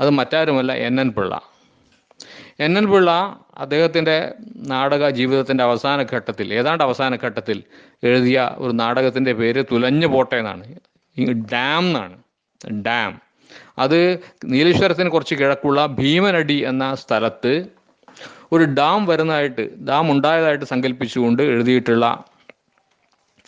[0.00, 1.42] അത് മറ്റാരുമല്ല N N Pillai.
[2.60, 7.62] N N Pillai അദ്ദേഹത്തിന്റെ നാടക ജീവിതത്തിന്റെ അവസാന ഘട്ടത്തിൽ ഏതാണ്ട് അവസാന ഘട്ടത്തിൽ
[8.04, 10.74] എഴുതിയ ഒരു നാടകത്തിന്റെ പേര് തുലഞ്ഞു പോട്ടെ എന്നാണ്.
[11.52, 12.16] ഡാം എന്നാണ്.
[12.82, 13.20] ഡാം.
[13.78, 17.66] അത് നീലേശ്വരത്തിന് കുറച്ച് കിഴക്കുള്ള ഭീമനടി എന്ന സ്ഥലത്ത്
[18.52, 22.24] ഒരു ഡാം വരുന്നതായിട്ട് ഡാം ഉണ്ടായതായിട്ട് സങ്കല്പിച്ചുകൊണ്ട് എഴുതിയിട്ടുള്ള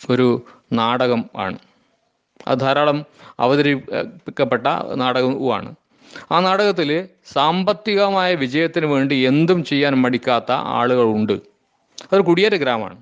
[0.09, 1.57] ഒരു നാടകം ആണ്.
[2.47, 3.05] അത് ധാരാളം
[3.39, 5.75] അവതരിപ്പിക്കപ്പെട്ട നാടകവുമാണ്
[6.31, 11.33] ആ നാടകത്തിൽ സാമ്പത്തികമായ വിജയത്തിന് വേണ്ടി എന്തും ചെയ്യാൻ മടിക്കാത്ത ആളുകളുണ്ട്
[12.03, 13.01] അതൊരു കുടിയേറ്റ ഗ്രാമമാണ്.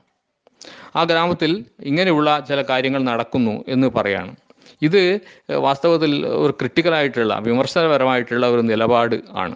[0.95, 4.35] ആ ഗ്രാമത്തിൽ ഇങ്ങനെയുള്ള ചില കാര്യങ്ങൾ നടക്കുന്നു എന്ന് പറയാണ്.
[4.81, 5.19] ഇത്
[5.55, 9.55] വാസ്തവത്തിൽ ഒരു ക്രിട്ടിക്കലായിട്ടുള്ള വിമർശനപരമായിട്ടുള്ള ഒരു നിലപാട് ആണ്.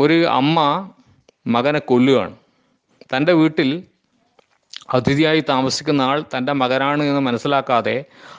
[0.00, 0.58] ഒരു അമ്മ
[1.46, 2.34] മകനെ കൊല്ലുകയാണ്.
[3.12, 3.68] തന്റെ വീട്ടിൽ
[4.94, 7.96] അതിഥിയായി താമസിക്കുന്ന ആൾ തന്റെ മകനാണ് എന്ന് മനസ്സിലാക്കാതെ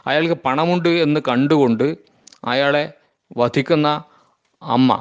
[0.08, 1.88] അയാൾക്ക് പണമുണ്ട് എന്ന് കണ്ടുകൊണ്ട്
[2.46, 2.84] അയാളെ
[3.38, 3.88] വധിക്കുന്ന
[4.62, 4.92] അമ്മ.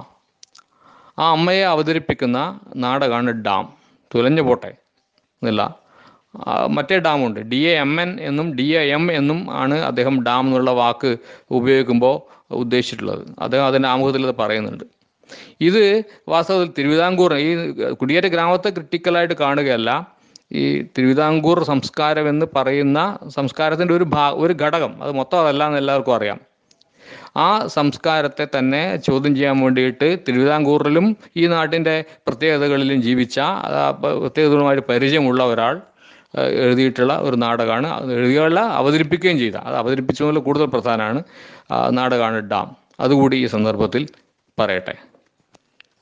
[1.18, 2.38] ആ അമ്മയെ അവതരിപ്പിക്കുന്ന
[2.76, 3.64] നാടകമാണ് ഡാം.
[4.14, 4.70] തുലഞ്ഞു പോട്ടെ
[5.42, 5.62] എന്നില്ല.
[6.68, 7.40] മറ്റേ ഡാമുണ്ട്.
[7.40, 11.11] ഡി എ എം എൻ എന്നും ഡി എ എം എന്നും ആണ് അദ്ദേഹം ഡാം എന്നുള്ള വാക്ക്
[11.50, 12.14] ഉപയോഗിക്കുമ്പോൾ
[12.54, 13.22] ഉദ്ദേശിച്ചിട്ടുള്ളത്.
[13.38, 14.85] അദ്ദേഹം അതിന്റെ ആമുഖത്തിൽ അത് പറയുന്നുണ്ട്.
[15.60, 19.90] ഇത് വാസ്തവത്തിൽ തിരുവിതാംകൂർ ഈ കുടിയേറ്റ ഗ്രാമത്തെ ക്രിട്ടിക്കലായിട്ട് കാണുകയല്ല.
[20.52, 25.02] ഈ തിരുവിതാംകൂർ സംസ്കാരം എന്ന് പറയുന്ന സംസ്കാരത്തിന്റെ ഒരു ഭാ ഒരു ഘടകം.
[25.02, 26.40] അത് മൊത്തം അതല്ല എന്ന് എല്ലാവർക്കും അറിയാം.
[27.36, 33.40] ആ സംസ്കാരത്തെ തന്നെ ചോദ്യം ചെയ്യാൻ വേണ്ടിയിട്ട് തിരുവിതാംകൂറിലും ഈ നാട്ടിന്റെ പ്രത്യേകതകളിലും ജീവിച്ച
[34.00, 35.80] പ്രത്യേകതകളുമായിട്ട് പരിചയമുള്ള ഒരാൾ
[36.38, 39.56] എഴുതിയിട്ടുള്ള ഒരു നാടകമാണ് എഴുതിയുള്ള അവതരിപ്പിക്കുകയും ചെയ്ത.
[39.56, 41.22] അത് അവതരിപ്പിച്ചതുപോലെ കൂടുതൽ പ്രധാനമാണ്
[41.90, 42.76] നാടകമാണ് ഡാം.
[43.00, 44.08] അതുകൂടി ഈ സന്ദർഭത്തിൽ
[44.58, 44.94] പറയട്ടെ.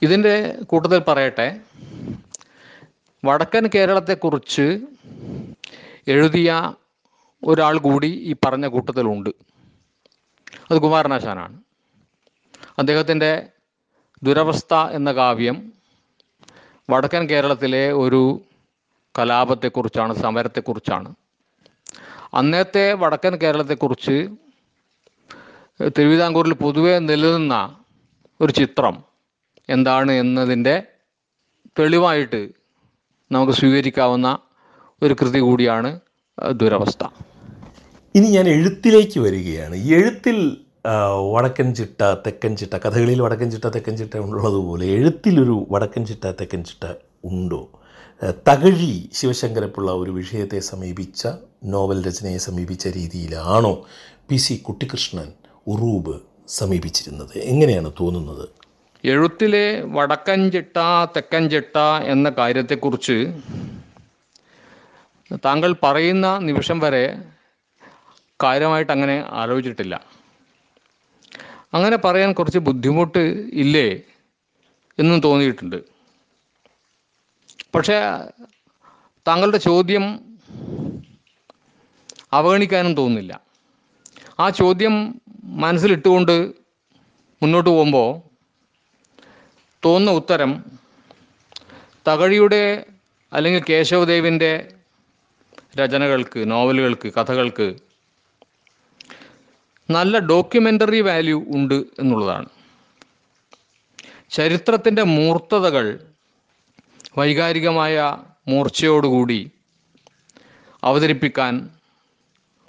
[0.02, 1.60] ഇതിന്റെ കൂട്ടത്തിൽ പറയട്ടെ.
[3.24, 4.80] വടക്കൻ കേരളത്തെക്കുറിച്ച്
[6.08, 6.74] എഴുതിയ
[7.44, 9.30] ഒരാൾ കൂടി ഈ പറഞ്ഞ കൂട്ടത്തിലുണ്ട്.
[10.70, 11.62] അത് കുമാരനാശാനാണ്.
[12.78, 13.46] അദ്ദേഹത്തിന്റെ
[14.22, 15.72] ദുരവസ്ഥ എന്ന കാവ്യം
[16.90, 18.42] വടക്കൻ കേരളത്തിലെ ഒരു
[19.18, 21.14] കലാപത്തെക്കുറിച്ചാണ് സമരത്തെക്കുറിച്ചാണ്.
[22.34, 24.28] അന്നത്തെ വടക്കൻ കേരളത്തെക്കുറിച്ച്
[25.98, 27.78] തിരുവിതാംകൂറിൽ പൊതുവെ നിലനിന്ന
[28.40, 29.15] ഒരു ചിത്രം
[29.68, 30.82] എന്താണ് എന്നതിന്റെ
[31.78, 32.48] തെളിവായിട്ട്
[33.32, 34.38] നമുക്ക് സ്വീകരിക്കാവുന്ന
[35.02, 36.00] ഒരു കൃതി കൂടിയാണ്
[36.52, 37.04] ദുരവസ്ഥ.
[38.14, 39.76] ഇനി ഞാൻ എഴുത്തിലേക്ക് വരികയാണ്.
[39.76, 40.36] എഴുത്തിൽ
[41.32, 46.92] വടക്കൻ ചിട്ട തെക്കൻ ചിട്ട കഥകളിൽ വടക്കൻ ചിട്ട തെക്കൻ ചിട്ട ഉള്ളതുപോലെ എഴുത്തിലൊരു വടക്കൻ ചിട്ട തെക്കൻ ചിട്ട
[47.24, 47.62] ഉണ്ടോ?
[48.48, 51.28] തകഴി ശിവശങ്കരപ്പിള്ള ഒരു വിഷയത്തെ സമീപിച്ച
[51.64, 53.86] നോവൽ രചനയെ സമീപിച്ച രീതിയിലാണോ
[54.28, 55.32] പി സി കുട്ടിക്കൃഷ്ണൻ
[55.66, 56.14] ഉറൂബ്
[56.48, 57.38] സമീപിച്ചിരുന്നത്?
[57.38, 58.48] എങ്ങനെയാണ് തോന്നുന്നത്?
[59.04, 60.76] എഴുത്തിലെ വടക്കൻ ചിട്ട
[61.16, 63.40] തെക്കൻ ചിട്ട എന്ന കാര്യത്തെക്കുറിച്ച്
[65.44, 67.18] താങ്കൾ പറയുന്ന നിമിഷം വരെ
[68.42, 70.04] കാര്യമായിട്ട് അങ്ങനെ ആലോചിച്ചിട്ടില്ല.
[71.74, 74.00] അങ്ങനെ പറയാൻ കുറച്ച് ബുദ്ധിമുട്ട് ഇല്ലേ
[74.98, 75.76] എന്നും തോന്നിയിട്ടുണ്ട്.
[77.74, 78.00] പക്ഷേ
[79.28, 80.36] താങ്കളുടെ ചോദ്യം
[82.32, 83.40] അവഗണിക്കാനും തോന്നുന്നില്ല.
[84.40, 86.52] ആ ചോദ്യം മനസ്സിലിട്ടുകൊണ്ട്
[87.42, 88.26] മുന്നോട്ട് പോകുമ്പോൾ
[89.86, 90.52] തോന്നുന്ന ഉത്തരം
[92.08, 92.62] തകഴിയുടെ
[93.32, 94.52] അല്ലെങ്കിൽ കേശവദേവിന്റെ
[95.80, 97.66] രചനകൾക്ക് നോവലുകൾക്ക് കഥകൾക്ക്
[99.88, 102.48] നല്ല ഡോക്യുമെന്ററി വാല്യൂ ഉണ്ട് എന്നുള്ളതാണ്.
[104.30, 105.86] ചരിത്രത്തിന്റെ മൂർത്തതകൾ
[107.18, 107.96] വൈകാരികമായ
[108.48, 109.50] മൂർച്ചയോടുകൂടി
[110.84, 111.54] അവതരിപ്പിക്കാൻ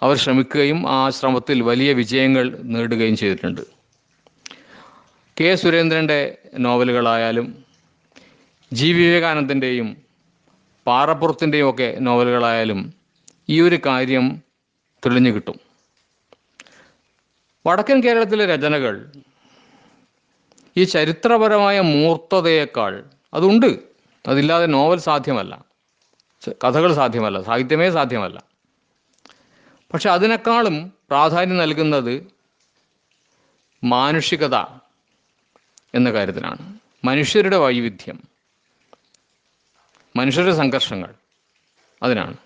[0.02, 3.64] അവർ ശ്രമിക്കുകയും ആ ശ്രമത്തിൽ വലിയ വിജയങ്ങൾ നേടുകയും ചെയ്തിട്ടുണ്ട്.
[5.42, 7.66] കെ സുരേന്ദ്രന്റെ നോവലുകളായാലും
[8.74, 9.98] ജി വിവേകാനന്ദന്റെയും
[10.88, 12.94] പാറപ്പുറത്തിന്റെയും ഒക്കെ നോവലുകളായാലും
[13.50, 14.42] ഈ ഒരു കാര്യം
[15.06, 15.60] തെളിഞ്ഞു കിട്ടും.
[17.68, 19.12] വടക്കൻ കേരളത്തിലെ രചനകൾ
[20.78, 23.80] ഈ ചരിത്രപരമായ മൂർത്തതയേക്കാൾ അതുണ്ട്.
[24.28, 25.66] അതില്ലാതെ നോവൽ സാധ്യമല്ല.
[26.66, 27.42] കഥകൾ സാധ്യമല്ല.
[27.42, 28.44] സാഹിത്യമേ സാധ്യമല്ല.
[29.94, 32.28] പക്ഷെ അതിനേക്കാളും പ്രാധാന്യം നൽകുന്നത്
[33.84, 34.56] മാനുഷികത
[35.96, 36.80] എന്ന കാര്യത്തിലാണ്.
[37.06, 38.24] മനുഷ്യരുടെ വൈവിധ്യം
[40.16, 41.14] മനുഷ്യരുടെ സംഘർഷങ്ങൾ
[42.04, 42.38] അതിനാണ്.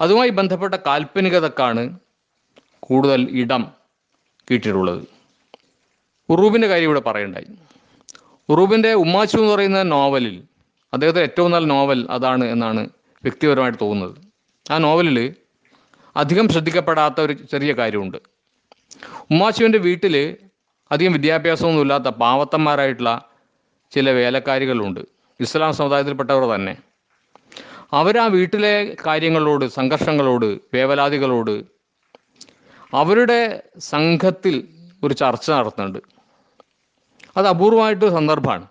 [0.00, 1.98] അതുമായി ബന്ധപ്പെട്ട കാൽപ്പനികതക്കാണ്
[2.80, 3.72] കൂടുതൽ ഇടം
[4.50, 5.06] കിട്ടിയിട്ടുള്ളത്.
[6.28, 7.46] ഉറൂബിന്റെ കാര്യം ഇവിടെ പറയണ്ടായി.
[8.48, 10.44] ഉറൂബിന്റെ ഉമ്മാച്ചു എന്ന് പറയുന്ന നോവലിൽ
[10.92, 12.88] അദ്ദേഹത്തെ ഏറ്റവും നല്ല നോവൽ അതാണ് എന്നാണ്
[13.22, 14.16] വ്യക്തിപരമായിട്ട് തോന്നുന്നത്.
[14.72, 15.34] ആ നോവലിൽ
[16.16, 18.18] അധികം ശ്രദ്ധിക്കപ്പെടാത്ത ഒരു ചെറിയ കാര്യമുണ്ട്.
[19.30, 20.36] ഉമ്മാച്ചുവിന്റെ വീട്ടിൽ
[20.92, 23.28] അധികം വിദ്യാഭ്യാസമൊന്നും ഇല്ലാത്ത പാവത്തന്മാരായിട്ടുള്ള
[23.92, 25.00] ചില വേലക്കാരികളുണ്ട്.
[25.40, 26.76] ഇസ്ലാം സമുദായത്തിൽപ്പെട്ടവർ തന്നെ.
[27.92, 31.64] അവർ ആ വീട്ടിലെ കാര്യങ്ങളോട് സംഘർഷങ്ങളോട് വേവലാതികളോട്
[32.94, 34.68] അവരുടെ സംഘത്തിൽ
[35.04, 35.98] ഒരു ചർച്ച നടത്തുന്നുണ്ട്.
[37.36, 38.66] അത് അപൂർവമായിട്ട് സന്ദർഭമാണ്.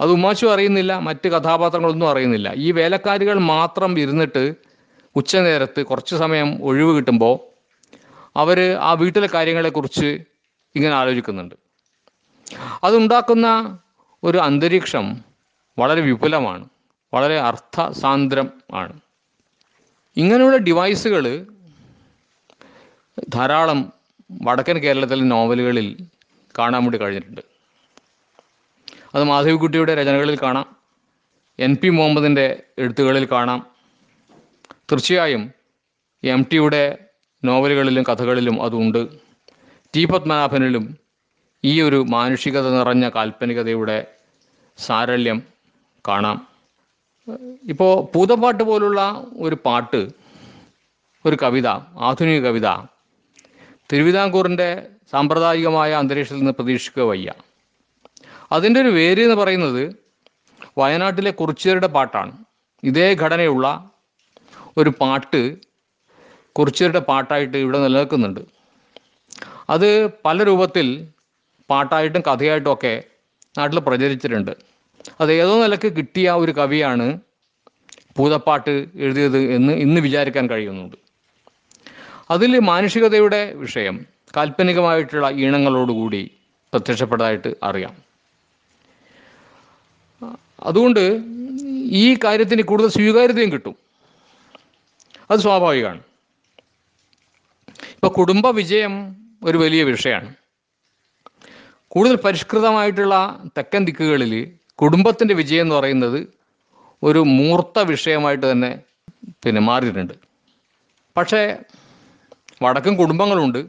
[0.00, 2.52] അത് ഉമ്മാച്ചു അറിയുന്നില്ല മറ്റ് കഥാപാത്രങ്ങളൊന്നും അറിയുന്നില്ല.
[2.56, 4.54] ഈ വേലക്കാരികൾ മാത്രം ഇരുന്നിട്ട്
[5.16, 7.34] ഉച്ചനേരത്ത് കുറച്ച് സമയം ഒഴിവ് കിട്ടുമ്പോൾ
[8.36, 10.31] അവർ ആ വീട്ടിലെ കാര്യങ്ങളെക്കുറിച്ച്
[10.74, 11.54] ഇങ്ങനെ ആലോചിക്കുന്നുണ്ട്.
[12.84, 13.78] അതുണ്ടാക്കുന്ന
[14.22, 15.16] ഒരു അന്തരീക്ഷം
[15.78, 16.68] വളരെ വിപുലമാണ്.
[17.14, 19.00] വളരെ അർത്ഥസാന്ദ്രം ആണ്.
[20.16, 21.46] ഇങ്ങനെയുള്ള ഡിവൈസുകൾ
[23.28, 23.92] ധാരാളം
[24.42, 26.06] വടക്കൻ കേരളത്തിലെ നോവലുകളിൽ
[26.58, 27.40] കാണാൻ വേണ്ടി കഴിഞ്ഞിട്ടുണ്ട്.
[29.14, 30.76] അത് മാധവിക്കുട്ടിയുടെ രചനകളിൽ കാണാം.
[31.58, 33.66] എൻ പി മുഹമ്മദിന്റെ എഴുത്തുകളിൽ കാണാം.
[34.72, 35.50] തീർച്ചയായും
[36.24, 36.98] എം ടിയുടെ
[37.44, 39.31] നോവലുകളിലും കഥകളിലും അതുണ്ട്.
[39.94, 40.84] ടി പത്മനാഭനിലും
[41.64, 43.96] ഈ ഒരു മാനുഷികത നിറഞ്ഞ കാൽപ്പനികതയുടെ
[44.78, 45.42] സാരല്യം
[46.08, 46.38] കാണാം.
[47.72, 49.00] ഇപ്പോൾ പൂതപ്പാട്ട് പോലുള്ള
[49.36, 50.00] ഒരു പാട്ട്
[51.26, 51.68] ഒരു കവിത
[52.08, 52.68] ആധുനിക കവിത
[53.92, 54.68] തിരുവിതാംകൂറിന്റെ
[55.12, 57.32] സാമ്പ്രദായികമായ അന്തരീക്ഷത്തിൽ നിന്ന് പ്രതീക്ഷിക്കുക വയ്യ.
[58.52, 59.82] അതിന്റെ ഒരു വേര് എന്ന് പറയുന്നത്
[60.78, 62.32] വയനാട്ടിലെ കുറിച്യരുടെ പാട്ടാണ്.
[62.84, 63.66] ഇതേ ഘടനയുള്ള
[64.76, 65.42] ഒരു പാട്ട്
[66.56, 68.61] കുറിച്യരുടെ പാട്ടായിട്ട് ഇവിടെ നിലനിൽക്കുന്നുണ്ട്.
[69.70, 71.08] അത് പല രൂപത്തിൽ
[71.70, 73.04] പാട്ടായിട്ടും കഥയായിട്ടും ഒക്കെ
[73.58, 74.56] നാട്ടിൽ പ്രചരിച്ചിട്ടുണ്ട്.
[75.20, 77.20] അത് ഏതോ നിലയ്ക്ക് കിട്ടിയ ഒരു കവിയാണ്
[78.16, 80.96] പൂതപ്പാട്ട് എഴുതിയത് എന്ന് ഇന്ന് വിചാരിക്കാൻ കഴിയുന്നുണ്ട്.
[82.30, 86.30] അതിൽ മാനുഷികതയുടെ വിഷയം കാൽപ്പനികമായിട്ടുള്ള ഈണങ്ങളോടുകൂടി
[86.72, 87.94] പ്രത്യക്ഷപ്പെട്ടതായിട്ട് അറിയാം.
[90.62, 91.18] അതുകൊണ്ട്
[91.90, 93.76] ഈ കാര്യത്തിന് കൂടുതൽ സ്വീകാര്യതയും കിട്ടും.
[95.30, 96.00] അത് സ്വാഭാവികമാണ്.
[97.94, 100.34] ഇപ്പൊ കുടുംബ വിജയം ഒരു വലിയ വിഷയമാണ്.
[101.88, 106.28] കൂടുതൽ പരിഷ്കൃതമായിട്ടുള്ള തെക്കൻ ദിക്കുകളിൽ കുടുംബത്തിന്റെ വിജയം എന്ന് പറയുന്നത്
[107.02, 108.78] ഒരു മൂർത്ത വിഷയമായിട്ട് തന്നെ
[109.44, 110.12] പിന്നെ മാറിയിട്ടുണ്ട്.
[111.16, 111.58] പക്ഷേ
[112.62, 113.66] വടക്കും കുടുംബങ്ങളുണ്ട്.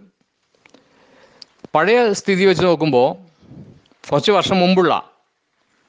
[1.76, 3.16] പഴയ സ്ഥിതി വെച്ച് നോക്കുമ്പോൾ
[4.10, 5.10] കുറച്ച് വർഷം മുമ്പുള്ള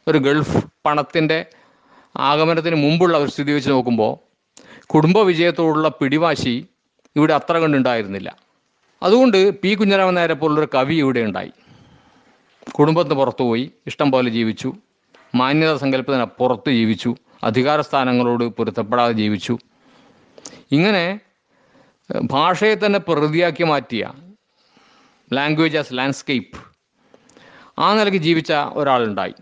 [0.09, 1.47] ഒരു ഗൾഫ് പണത്തിന്റെ
[2.17, 4.13] ആഗമനത്തിന് മുമ്പുള്ള ഒരു സ്ഥിതി വെച്ച് നോക്കുമ്പോൾ
[4.87, 6.67] കുടുംബ വിജയത്തോടുള്ള പിടിവാശി
[7.17, 8.44] ഇവിടെ അത്ര കണ്ടുണ്ടായിരുന്നില്ല.
[9.05, 11.53] അതുകൊണ്ട് പി കുഞ്ഞരാമൻ നായരെ പോലുള്ളൊരു കവി ഇവിടെ ഉണ്ടായി.
[12.79, 14.71] കുടുംബത്തിന് പുറത്തുപോയി ഇഷ്ടം പോലെ ജീവിച്ചു.
[15.35, 17.11] മാന്യത സങ്കല്പത്തിന് ജീവിച്ചു.
[17.45, 19.55] അധികാര സ്ഥാനങ്ങളോട് പൊരുത്തപ്പെടാതെ ജീവിച്ചു.
[20.73, 21.21] ഇങ്ങനെ
[22.23, 24.05] ഭാഷയെ തന്നെ പ്രകൃതിയാക്കി മാറ്റിയ
[25.33, 26.59] ലാംഗ്വേജ് ആസ് ലാൻഡ്സ്കേപ്പ്
[27.79, 29.35] ആ നിലയ്ക്ക് ജീവിച്ച ഒരാളുണ്ടായി.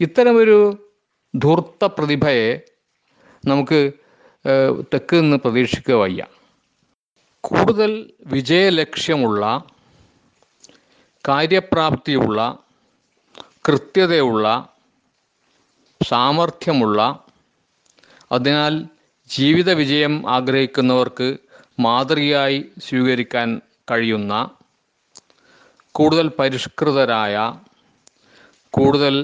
[0.00, 0.58] ഇത്തരമൊരു
[1.34, 2.48] ധൂർത്ത പ്രതിഭയെ
[3.44, 3.80] നമുക്ക്
[4.94, 6.22] തെക്ക് നിന്ന് പ്രതീക്ഷിക്കുക വയ്യ.
[7.46, 7.92] കൂടുതൽ
[8.26, 9.42] വിജയലക്ഷ്യമുള്ള
[11.24, 12.40] കാര്യപ്രാപ്തിയുള്ള
[13.64, 14.46] കൃത്യതയുള്ള
[16.04, 17.00] സാമർഥ്യമുള്ള
[18.32, 18.74] അതിനാൽ
[19.30, 21.28] ജീവിത വിജയം ആഗ്രഹിക്കുന്നവർക്ക്
[21.80, 23.48] മാതൃകയായി സ്വീകരിക്കാൻ
[23.90, 24.34] കഴിയുന്ന
[25.94, 27.36] കൂടുതൽ പരിഷ്കൃതരായ
[28.74, 29.14] കൂടുതൽ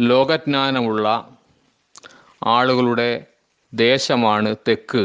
[0.00, 1.06] ലോകജ്ഞാനമുള്ള
[2.46, 3.26] ആളുകളുടെ
[3.72, 5.04] ദേശമാണ് തെക്ക്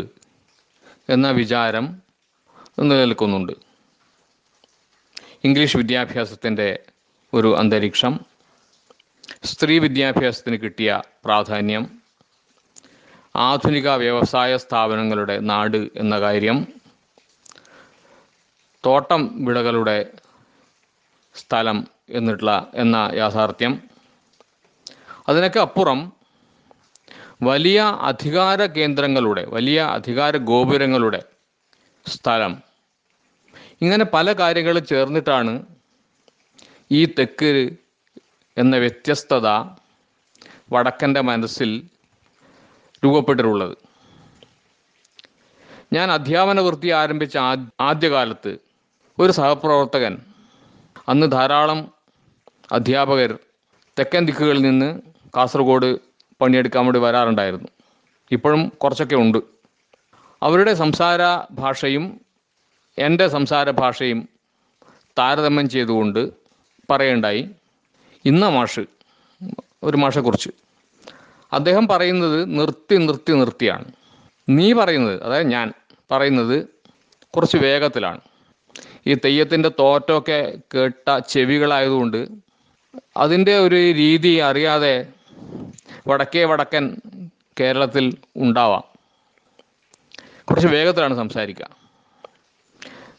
[1.10, 2.06] എന്ന വിചാരം
[2.79, 3.53] നിലനിൽക്കുന്നുണ്ട്.
[5.43, 6.79] ഇംഗ്ലീഷ് വിദ്യാഭ്യാസത്തിന്റെ
[7.33, 8.19] ഒരു അന്തരീക്ഷം
[9.43, 12.01] സ്ത്രീ വിദ്യാഭ്യാസത്തിന് കിട്ടിയ പ്രാധാന്യം
[13.35, 16.67] ആധുനിക വ്യവസായ സ്ഥാപനങ്ങളുടെ നാട് എന്ന കാര്യം
[18.85, 20.11] തോട്ടം വിളകളുടെ
[21.35, 23.83] സ്ഥലം എന്നിട്ടുള്ള എന്ന യാഥാർത്ഥ്യം.
[25.29, 26.13] അതിനൊക്കെ അപ്പുറം
[27.43, 31.23] വലിയ അധികാര കേന്ദ്രങ്ങളുടെ വലിയ അധികാര ഗോപുരങ്ങളുടെ
[32.07, 32.66] സ്ഥലം
[33.81, 35.65] ഇങ്ങനെ പല കാര്യങ്ങൾ ചേർന്നിട്ടാണ്
[36.91, 37.77] ഈ തെക്ക്
[38.57, 39.47] എന്ന വ്യത്യസ്തത
[40.71, 41.89] വടക്കന്റെ മനസ്സിൽ
[43.05, 43.77] രൂപപ്പെട്ടിട്ടുള്ളത്.
[45.93, 47.37] ഞാൻ അധ്യാപന വൃത്തി ആരംഭിച്ച
[47.79, 48.57] ആദ്യകാലത്ത്
[49.19, 50.17] ഒരു സഹപ്രവർത്തകൻ
[51.07, 51.93] അന്ന് ധാരാളം
[52.71, 53.37] അധ്യാപകർ
[53.99, 55.01] തെക്കൻ ദിക്കുകളിൽ നിന്ന്
[55.37, 55.97] കാസർഗോഡ്
[56.41, 57.67] പണിയെടുക്കാൻ വേണ്ടി വരാറുണ്ടായിരുന്നു.
[58.31, 59.37] ഇപ്പോഴും കുറച്ചൊക്കെ ഉണ്ട്.
[60.43, 62.21] അവരുടെ സംസാര ഭാഷയും
[62.99, 64.29] എന്റെ സംസാര ഭാഷയും
[65.19, 66.29] താരതമ്യം ചെയ്തുകൊണ്ട്
[66.89, 67.49] പറയുണ്ടായി.
[68.25, 68.79] ഇന്ന മാഷ്
[69.83, 70.49] ഒരു മാഷെക്കുറിച്ച്.
[71.53, 73.86] അദ്ദേഹം പറയുന്നത് നിർത്തി നിർത്തി നിർത്തിയാണ്.
[74.49, 75.73] നീ പറയുന്നത് അതായത് ഞാൻ
[76.12, 76.67] പറയുന്നത്
[77.36, 78.21] കുറച്ച് വേഗത്തിലാണ്.
[79.07, 82.27] ഈ തെയ്യത്തിന്റെ തോറ്റമൊക്കെ കേട്ട ചെവികളായതുകൊണ്ട്
[83.17, 85.07] അതിന്റെ ഒരു രീതി അറിയാതെ
[86.07, 86.97] വടക്കേ വടക്കൻ
[87.60, 88.83] കേരളത്തിൽ ഉണ്ടാവാം.
[90.43, 91.87] കുറച്ച് വേഗത്തിലാണ് സംസാരിക്കുക.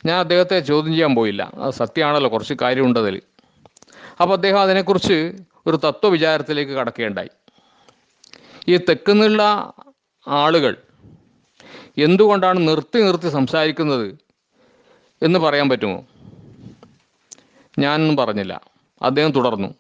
[0.07, 1.53] ഞാൻ അദ്ദേഹത്തെ ചോദ്യം ചെയ്യാൻ പോയില്ല.
[1.55, 3.23] അത് സത്യമാണല്ലോ കുറച്ച് കാര്യമുണ്ട് അതിൽ
[4.21, 5.33] അപ്പോൾ അദ്ദേഹം അതിനെക്കുറിച്ച്
[5.67, 7.29] ഒരു തത്വവിചാരത്തിലേക്ക് കടക്കുകയുണ്ടായി
[8.69, 9.73] ഈ തെക്കുന്നുള്ള
[10.29, 10.77] ആളുകൾ
[11.99, 14.19] എന്തുകൊണ്ടാണ് നിർത്തി നിർത്തി സംസാരിക്കുന്നത്
[15.23, 16.07] എന്ന് പറയാൻ പറ്റുമോ?
[17.79, 18.61] ഞാനൊന്നും പറഞ്ഞില്ല.
[19.03, 19.75] അദ്ദേഹം തുടർന്നു.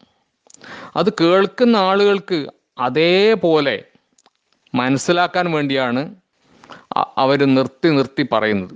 [0.97, 2.47] അത് കേൾക്കുന്ന ആളുകൾക്ക്
[2.79, 3.85] അതേപോലെ
[4.75, 6.15] മനസ്സിലാക്കാൻ വേണ്ടിയാണ്
[7.19, 8.75] അവർ നിർത്തി നിർത്തി പറയുന്നത്.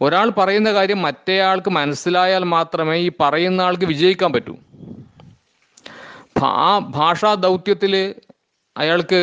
[0.00, 4.54] ഒരാൾ പറയുന്ന കാര്യം മറ്റേയാൾക്ക് മനസ്സിലായാൽ മാത്രമേ ഈ പറയുന്ന ആൾക്ക് വിജയിക്കാൻ പറ്റൂ.
[6.44, 8.14] ആ ഭാഷാ ദൗത്യത്തിൽ
[8.76, 9.20] അയാൾക്ക്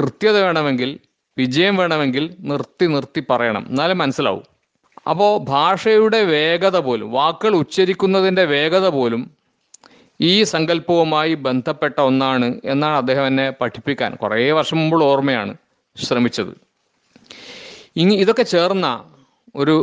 [0.00, 0.98] കൃത്യത വേണമെങ്കിൽ
[1.38, 3.66] വിജയം വേണമെങ്കിൽ നിർത്തി നിർത്തി പറയണം.
[3.68, 4.44] എന്നാലേ മനസ്സിലാവും.
[5.08, 9.22] അപ്പോൾ ഭാഷയുടെ വേഗത പോലും വാക്കുകൾ ഉച്ചരിക്കുന്നതിന്റെ വേഗത പോലും
[10.20, 15.54] ഈ സങ്കല്പവുമായി ബന്ധപ്പെട്ട ഒന്നാണ് എന്നാണ് അദ്ദേഹം എന്നെ പഠിപ്പിക്കാൻ കുറേ വർഷം മുമ്പുള്ള ഓർമ്മയാണ്
[15.96, 16.52] ശ്രമിച്ചത്.
[17.96, 19.04] ഇനി ഇതൊക്കെ ചേർന്ന
[19.56, 19.76] ഒരു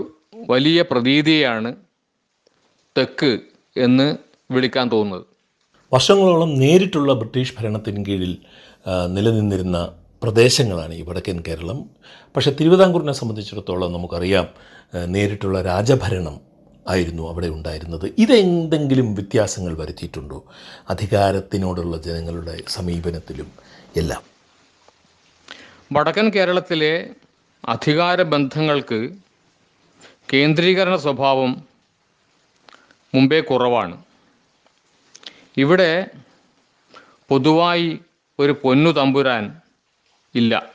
[0.50, 1.76] വലിയ പ്രതീതിയാണ്
[2.98, 3.40] തെക്ക്
[3.78, 4.18] എന്ന്
[4.52, 5.26] വിളിക്കാൻ തോന്നുന്നത്.
[5.94, 8.38] വർഷങ്ങളോളം നേരിട്ടുള്ള ബ്രിട്ടീഷ് ഭരണത്തിന് കീഴിൽ
[9.14, 11.90] നിലനിന്നിരുന്ന പ്രദേശങ്ങളാണ് ഈ വടക്കൻ കേരളം.
[12.36, 14.48] പക്ഷേ തിരുവിതാംകൂറിനെ സംബന്ധിച്ചിടത്തോളം നമുക്കറിയാം
[15.06, 16.42] നേരിട്ടുള്ള രാജഭരണം
[16.90, 18.14] ആയിരുന്നു അവിടെ ഉണ്ടായിരുന്നത്.
[18.18, 20.44] ഇതെന്തെങ്കിലും വ്യത്യാസങ്ങൾ വരുത്തിയിട്ടുണ്ടോ?
[20.90, 23.52] അധികാരത്തിനോടുള്ള ജനങ്ങളുടെ സമീപനത്തിലും
[23.98, 24.22] എല്ലാം.
[25.94, 27.10] വടക്കൻ കേരളത്തിലെ
[27.66, 29.10] അധികാര ബന്ധങ്ങൾക്ക്
[30.34, 31.68] കേന്ദ്രീകരണ സ്വഭാവം
[33.16, 34.04] മുമ്പേ കുറവാണ്.
[35.58, 36.08] ഇവിടെ
[37.30, 38.00] പൊതുവായി
[38.40, 39.62] ഒരു പൊന്നു തമ്പുരാൻ
[40.36, 40.72] ഇല്ല.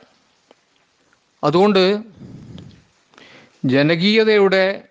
[1.43, 1.97] അതുകൊണ്ട്
[3.65, 4.87] ജനകീയതയുടെ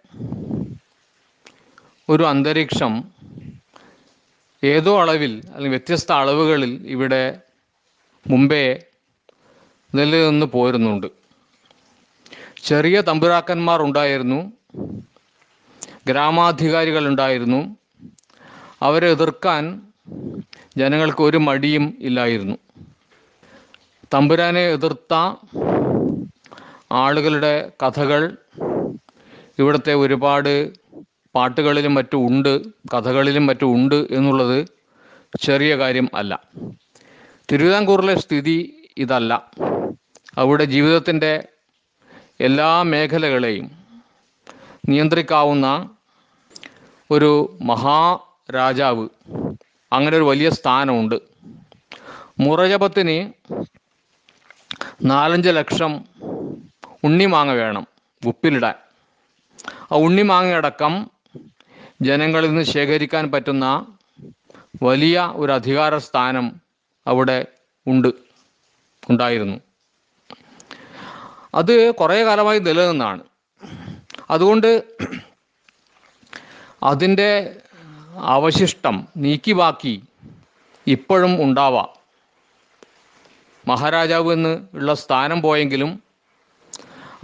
[2.09, 3.05] ഒരു അന്തരീക്ഷം
[4.65, 7.41] ഏതോ അളവിൽ അല്ലെങ്കിൽ വ്യത്യസ്ത അളവുകളിൽ ഇവിടെ
[8.27, 8.83] മുമ്പേ
[9.95, 11.18] നിലനിന്ന് പോരുന്നുണ്ട്.
[12.65, 14.53] ചെറിയ തമ്പുരാക്കന്മാർ ഉണ്ടായിരുന്നു.
[16.07, 17.77] ഗ്രാമാധികാരികൾ ഉണ്ടായിരുന്നു.
[18.83, 19.83] അവരെ എതിർക്കാൻ
[20.77, 22.59] ജനങ്ങൾക്ക് ഒരു മടിയും ഇല്ലായിരുന്നു.
[24.15, 25.15] തമ്പുരാനെ എതിർത്ത
[26.93, 28.37] ആളുകളുടെ കഥകൾ
[29.59, 30.73] ഇവിടുത്തെ ഒരുപാട്
[31.35, 34.67] പാട്ടുകളിലും മറ്റും ഉണ്ട് കഥകളിലും മറ്റും ഉണ്ട് എന്നുള്ളത്
[35.41, 36.43] ചെറിയ കാര്യം അല്ല.
[37.53, 39.51] തിരുവിതാംകൂറിലെ സ്ഥിതി ഇതല്ല.
[40.39, 41.49] അവിടെ ജീവിതത്തിന്റെ
[42.41, 43.71] എല്ലാ മേഖലകളെയും
[44.89, 45.97] നിയന്ത്രിക്കാവുന്ന
[47.11, 49.09] ഒരു മഹാരാജാവ്
[49.93, 51.21] അങ്ങനെ ഒരു വലിയ സ്ഥാനമുണ്ട്.
[52.41, 53.33] മുറജപത്തിന്
[55.05, 56.05] നാലഞ്ച് ലക്ഷം
[57.05, 57.87] ഉണ്ണിമാങ്ങ വേണം
[58.27, 58.75] ഉപ്പിലിടാൻ.
[59.93, 61.11] ആ ഉണ്ണിമാങ്ങയടക്കം
[62.03, 63.87] ജനങ്ങളിൽ നിന്ന് ശേഖരിക്കാൻ പറ്റുന്ന
[64.83, 66.61] വലിയ ഒരു അധികാര സ്ഥാനം
[67.07, 67.47] അവിടെ
[67.87, 68.09] ഉണ്ട്
[69.11, 69.68] ഉണ്ടായിരുന്നു.
[71.55, 73.23] അത് കുറേ കാലമായി നിലനിന്നാണ്.
[74.31, 74.83] അതുകൊണ്ട്
[76.83, 77.57] അതിന്റെ
[78.17, 80.03] അവശിഷ്ടം നീക്കി ബാക്കി
[80.87, 81.99] ഇപ്പോഴും ഉണ്ടാവാം.
[83.69, 86.03] മഹാരാജാവ് എന്ന് ഉള്ള സ്ഥാനം പോയെങ്കിലും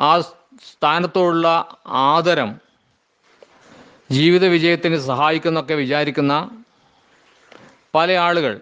[0.00, 0.20] ആ
[0.72, 2.60] സ്ഥാനത്തോടുള്ള ആദരം
[4.10, 6.64] ജീവിത വിജയത്തിന് സഹായിക്കുന്നൊക്കെ വിചാരിക്കുന്ന
[7.94, 8.60] പല ആളുകൾ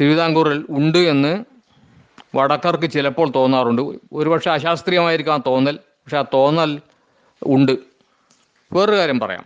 [0.00, 1.44] തിരുവിതാംകൂറിൽ ഉണ്ട് എന്ന്
[2.36, 3.82] വടക്കർക്ക് ചിലപ്പോൾ തോന്നാറുണ്ട്.
[4.12, 5.76] ഒരുപക്ഷെ അശാസ്ത്രീയമായിരിക്കാം തോന്നൽ.
[5.76, 6.80] പക്ഷെ ആ തോന്നൽ
[7.42, 7.72] ഉണ്ട്.
[8.72, 9.44] വേറൊരു കാര്യം പറയാം.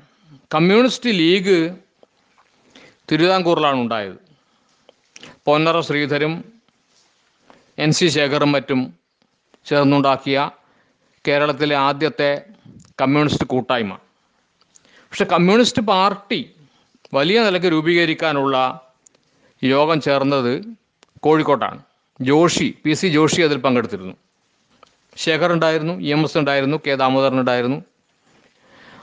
[0.54, 1.76] കമ്മ്യൂണിസ്റ്റ് ലീഗ്
[3.12, 4.16] തിരുവിതാംകൂറിലാണ് ഉണ്ടായത്.
[5.46, 6.44] പൊന്നറ ശ്രീധരും
[7.78, 8.80] എൻ സി ശേഖറും മറ്റും
[9.64, 10.50] ചേർന്നുണ്ടാക്കിയ
[11.28, 12.42] കേരളത്തിലെ ആദ്യത്തെ
[13.00, 13.94] കമ്മ്യൂണിസ്റ്റ് കൂട്ടായ്മ.
[15.10, 16.40] പക്ഷെ കമ്മ്യൂണിസ്റ്റ് പാർട്ടി
[17.14, 18.56] വലിയ നിലയ്ക്ക് രൂപീകരിക്കാനുള്ള
[19.64, 20.52] യോഗം ചേർന്നത്
[21.20, 21.82] കോഴിക്കോട്ടാണ്.
[22.28, 24.14] ജോഷി പി സി ജോഷി അതിൽ പങ്കെടുത്തിരുന്നു.
[25.16, 27.78] ശേഖർ ഉണ്ടായിരുന്നു ഇ എം എസ് ഉണ്ടായിരുന്നു കെ ദാമോദരൻ ഉണ്ടായിരുന്നു.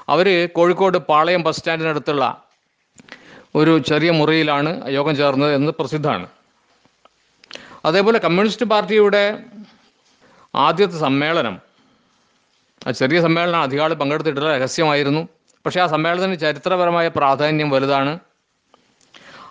[0.09, 2.43] അവർ കോഴിക്കോട് പാളയം ബസ് സ്റ്റാൻഡിനടുത്തുള്ള
[3.55, 6.27] ഒരു ചെറിയ മുറിയിലാണ് യോഗം ചേർന്നത് എന്ന് പ്രസിദ്ധമാണ്.
[7.85, 9.23] അതേപോലെ കമ്മ്യൂണിസ്റ്റ് പാർട്ടിയുടെ
[10.53, 11.55] ആദ്യത്തെ സമ്മേളനം
[12.87, 15.27] ആ ചെറിയ സമ്മേളനം അധികാളി പങ്കെടുത്തിട്ടുള്ള രഹസ്യമായിരുന്നു.
[15.65, 18.19] പക്ഷേ ആ സമ്മേളനത്തിന് ചരിത്രപരമായ പ്രാധാന്യം വലുതാണ്.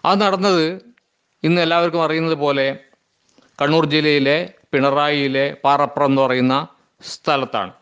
[0.05, 0.67] അത് നടന്നത്
[1.43, 2.86] ഇന്ന് എല്ലാവർക്കും അറിയുന്നത് പോലെ
[3.61, 4.39] കണ്ണൂർ ജില്ലയിലെ
[4.73, 6.55] പിണറായിയിലെ പാറപ്പുറം എന്ന് പറയുന്ന
[7.01, 7.73] സ്ഥലത്താണ്.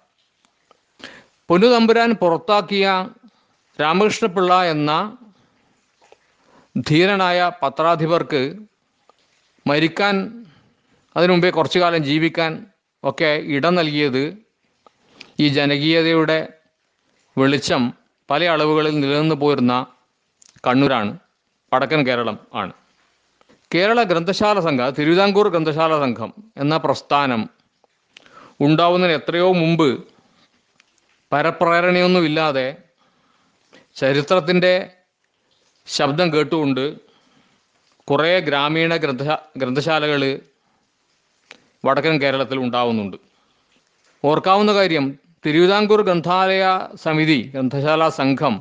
[1.51, 2.87] പൊന്നുതമ്പുരാൻ പുറത്താക്കിയ
[3.81, 4.93] രാമകൃഷ്ണപിള്ള എന്ന
[6.89, 8.43] ധീരനായ പത്രാധിപർക്ക്
[9.67, 10.15] മരിക്കാൻ
[11.17, 12.53] അതിനു മുമ്പേ കുറച്ചു കാലം ജീവിക്കാൻ
[13.03, 14.23] ഒക്കെ ഇടം നൽകിയത്
[15.43, 16.39] ഈ ജനകീയതയുടെ
[17.37, 17.83] വെളിച്ചം
[18.31, 19.75] പല അളവുകളിൽ നിലനിന്ന് പോരുന്ന
[20.67, 21.11] കണ്ണൂരാണ്
[21.73, 22.73] വടക്കൻ കേരളം ആണ്.
[23.75, 27.49] കേരള ഗ്രന്ഥശാല സംഘം തിരുവിതാംകൂർ ഗ്രന്ഥശാല സംഘം എന്ന പ്രസ്ഥാനം
[28.61, 29.89] ഉണ്ടാവുന്നതിന് എത്രയോ മുമ്പ്
[31.33, 32.77] പരപ്രേരണയൊന്നുമില്ലാതെ
[33.97, 34.91] ചരിത്രത്തിന്റെ
[35.87, 37.01] ശബ്ദം കേട്ടുകൊണ്ട്
[38.09, 39.23] കുറേ ഗ്രാമീണ ഗ്രന്ഥ
[39.57, 40.41] ഗ്രന്ഥശാലകൾ
[41.85, 43.17] വടക്കൻ കേരളത്തിൽ ഉണ്ടാവുന്നുണ്ട്.
[44.25, 48.55] ഓർക്കാവുന്ന കാര്യം തിരുവിതാംകൂർ ഗ്രന്ഥാലയ സമിതി ഗ്രന്ഥശാല സംഘം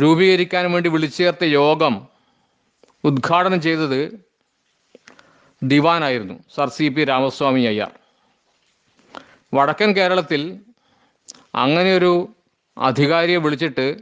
[0.00, 2.15] രൂപീകരിക്കാൻ വേണ്ടി വിളിച്ചു ചേർത്ത യോഗം
[3.06, 4.26] ഉദ്ഘാടനം ചെയ്തത്
[5.62, 7.90] ദിവാനായിരുന്നു sir C P Ramaswamy Iyer.
[9.54, 10.60] വടക്കൻ കേരളത്തിൽ
[11.54, 12.34] അങ്ങനെയൊരു
[12.78, 13.96] അധികാരിയെ വിളിച്ചിട്ട്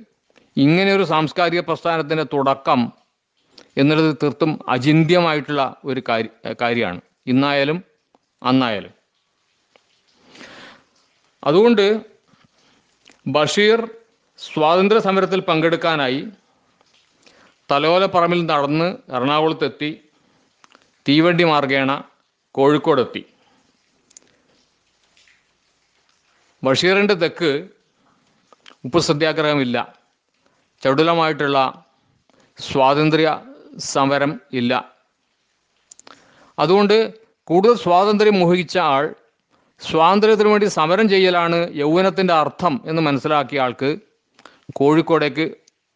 [0.56, 2.92] ഇങ്ങനെയൊരു സാംസ്കാരിക പ്രസ്ഥാനത്തിന്റെ തുടക്കം
[3.76, 7.00] എന്നുള്ളത് തീർത്തും അചിന്ത്യമായിട്ടുള്ള ഒരു കാര്യ കാര്യമാണ്.
[7.26, 7.84] ഇന്നായാലും
[8.42, 8.90] അന്നായാലും.
[11.44, 12.00] അതുകൊണ്ട്
[13.26, 13.88] ബഷീർ
[14.38, 16.28] സ്വാതന്ത്ര്യ സമരത്തിൽ പങ്കെടുക്കാനായി
[17.70, 19.90] തലോലപ്പറമ്പിൽ നടന്ന് എറണാകുളത്തെത്തി
[21.08, 21.90] തീവണ്ടി മാർഗേണ
[22.54, 23.22] കോഴിക്കോടെത്തി.
[26.62, 27.50] ബഷീറിന്റെ തെക്ക്
[28.86, 29.76] ഉപ്പ് സത്യാഗ്രഹമില്ല
[30.82, 31.58] ചടുലമായിട്ടുള്ള
[32.58, 33.28] സ്വാതന്ത്ര്യ
[33.92, 34.72] സമരം ഇല്ല.
[36.58, 36.96] അതുകൊണ്ട്
[37.50, 39.04] കൂടുതൽ സ്വാതന്ത്ര്യം മോഹിച്ച ആൾ
[39.80, 43.90] സ്വാതന്ത്ര്യത്തിന് വേണ്ടി സമരം ചെയ്യലാണ് യൗവനത്തിന്റെ അർത്ഥം എന്ന് മനസ്സിലാക്കിയ ആൾക്ക്
[44.80, 45.46] കോഴിക്കോടേക്ക്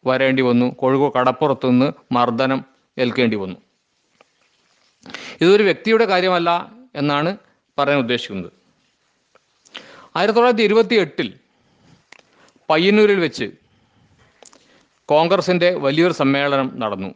[0.05, 0.65] വരേണ്ടി വന്നു.
[0.65, 2.65] കോഴിക്കോട് കടപ്പുറത്ത് നിന്ന് മർദ്ദനം
[2.97, 3.55] ഏൽക്കേണ്ടി വന്നു.
[5.41, 7.37] ഇതൊരു വ്യക്തിയുടെ കാര്യമല്ല എന്നാണ്
[7.79, 8.51] പറയാൻ ഉദ്ദേശിക്കുന്നത്.
[10.15, 11.39] ആയിരത്തി തൊള്ളായിരത്തി ഇരുപത്തി എട്ടിൽ
[12.69, 13.51] പയ്യന്നൂരിൽ വെച്ച്
[15.05, 17.13] കോൺഗ്രസിന്റെ വലിയൊരു സമ്മേളനം നടന്നു.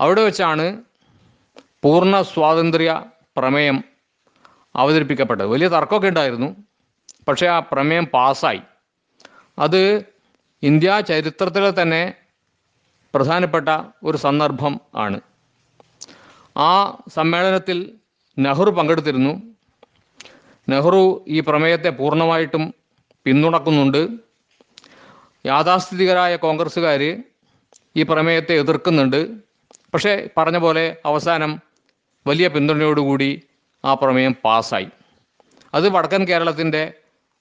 [0.00, 0.82] അവിടെ വെച്ചാണ്
[1.82, 3.04] പൂർണ സ്വാതന്ത്ര്യ
[3.36, 3.84] പ്രമേയം
[4.76, 5.46] അവതരിപ്പിക്കപ്പെട്ടത്.
[5.46, 6.56] വലിയ തർക്കമൊക്കെ ഉണ്ടായിരുന്നു.
[7.28, 8.60] പക്ഷേ ആ പ്രമേയം പാസ്സായി.
[9.58, 10.04] അത്
[10.62, 12.14] ഇന്ത്യ ചരിത്രത്തിലെ തന്നെ
[13.14, 13.68] പ്രധാനപ്പെട്ട
[14.04, 15.20] ഒരു സന്ദർഭം ആണ്.
[16.56, 17.94] ആ സമ്മേളനത്തിൽ
[18.38, 19.42] നെഹ്റു പങ്കെടുത്തിരുന്നു.
[20.68, 22.74] നെഹ്റു ഈ പ്രമേയത്തെ പൂർണമായിട്ടും
[23.24, 24.08] പിന്തുണക്കുന്നുണ്ട്.
[25.46, 27.22] യാഥാസ്ഥിതികരായ കോൺഗ്രസ്സുകാർ
[27.96, 29.34] ഈ പ്രമേയത്തെ എതിർക്കുന്നുണ്ട്.
[29.94, 31.60] പക്ഷേ പറഞ്ഞ പോലെ അവസാനം
[32.26, 33.42] വലിയ പിന്തുണയോടുകൂടി
[33.84, 34.88] ആ പ്രമേയം പാസ്സായി.
[35.74, 36.92] അത് വടക്കൻ കേരളത്തിന്റെ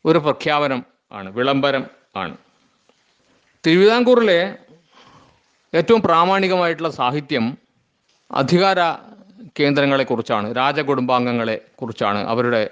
[0.05, 2.37] ഒരു പ്രഖ്യാപനം ആണ് വിളംബരം ആണ്.
[3.67, 4.55] തിരുവിതാംകൂറിലെ
[5.75, 7.57] ഏറ്റവും പ്രാമാണികമായിട്ടുള്ള സാഹിത്യം
[8.31, 8.79] അധികാര
[9.59, 12.69] കേന്ദ്രങ്ങളെക്കുറിച്ചാണ് രാജകുടുംബാംഗങ്ങളെ കുറിച്ചാണ് അവരുടെ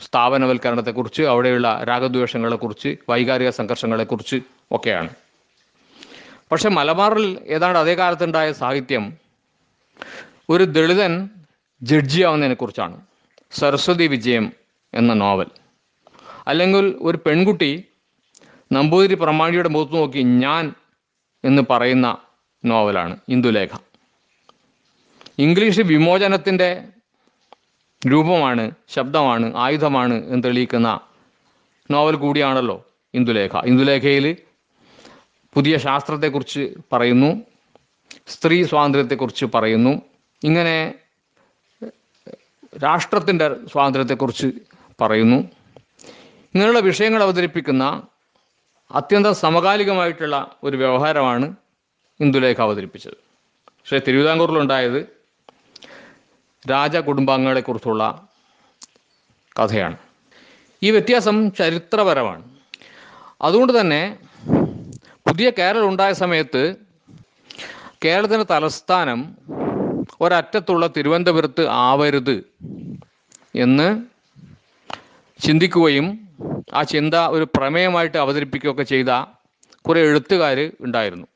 [0.00, 4.36] സ്ഥാപനവൽക്കരണത്തെക്കുറിച്ച് അവിടെയുള്ള രാഗദ്വേഷങ്ങളെക്കുറിച്ച് വൈകാരിക സംഘർഷങ്ങളെക്കുറിച്ച്
[4.70, 5.10] ഒക്കെയാണ്.
[6.52, 9.16] പക്ഷെ മലബാറിൽ ഏതാണ്ട് അതേ കാലത്തുണ്ടായ സാഹിത്യം
[10.50, 11.30] ഒരു ദളിതൻ
[11.82, 13.00] ജഡ്ജിയാവുന്നതിനെ കുറിച്ചാണ്.
[13.52, 14.52] സരസ്വതി വിജയം
[14.94, 15.46] എന്ന നോവൽ.
[16.46, 17.84] അല്ലെങ്കിൽ ഒരു പെൺകുട്ടി
[18.72, 20.74] നമ്പൂതിരി പ്രമാണിയുടെ മുഖത്ത് നോക്കി ഞാൻ
[21.44, 22.18] എന്ന് പറയുന്ന
[22.64, 23.68] നോവലാണ് ഇന്ദുലേഖ.
[25.38, 26.88] ഇംഗ്ലീഷ് വിമോചനത്തിന്റെ
[28.08, 31.00] രൂപമാണ് ശബ്ദമാണ് ആയുധമാണ് എന്ന് തെളിയിക്കുന്ന
[31.90, 33.56] നോവൽ കൂടിയാണല്ലോ ഇന്ദുലേഖ.
[33.64, 34.36] ഇന്ദുലേഖയിൽ
[35.54, 37.42] പുതിയ ശാസ്ത്രത്തെക്കുറിച്ച് പറയുന്നു
[38.26, 40.02] സ്ത്രീ സ്വാതന്ത്ര്യത്തെക്കുറിച്ച് പറയുന്നു
[40.44, 40.94] ഇങ്ങനെ
[42.84, 44.46] രാഷ്ട്രത്തിന്റെ സ്വാതന്ത്ര്യത്തെക്കുറിച്ച്
[45.00, 45.36] പറയുന്നു.
[46.54, 48.02] ഇങ്ങനെയുള്ള വിഷയങ്ങൾ അവതരിപ്പിക്കുന്ന
[48.90, 51.54] അത്യന്തം സമകാലികമായിട്ടുള്ള ഒരു വ്യവഹാരമാണ്
[52.20, 53.12] ഇന്ദുലേഖ അവതരിപ്പിച്ചത്.
[53.66, 55.06] പക്ഷേ തിരുവിതാംകൂറിലുണ്ടായത്
[56.70, 58.28] രാജകുടുംബാംഗങ്ങളെക്കുറിച്ചുള്ള
[59.58, 59.96] കഥയാണ്.
[60.82, 62.50] ഈ വ്യത്യാസം ചരിത്രപരമാണ്.
[63.42, 64.18] അതുകൊണ്ട് തന്നെ
[65.26, 66.76] പുതിയ കേരളം ഉണ്ടായ സമയത്ത്
[68.04, 69.38] കേരളത്തിന്റെ തലസ്ഥാനം
[70.20, 72.44] ഒരറ്റത്തുള്ള തിരുവനന്തപുരത്ത് ആവരുത്
[73.54, 74.02] എന്ന്
[75.42, 76.29] ചിന്തിക്കുകയും
[76.74, 79.06] ആ ചിന്ത ഒരു പ്രമേയമായിട്ട് അവതരിപ്പിക്കുകയൊക്കെ ചെയ്ത
[79.88, 81.26] കുറേ എഴുത്തുകാർ ഉണ്ടായിരുന്നു.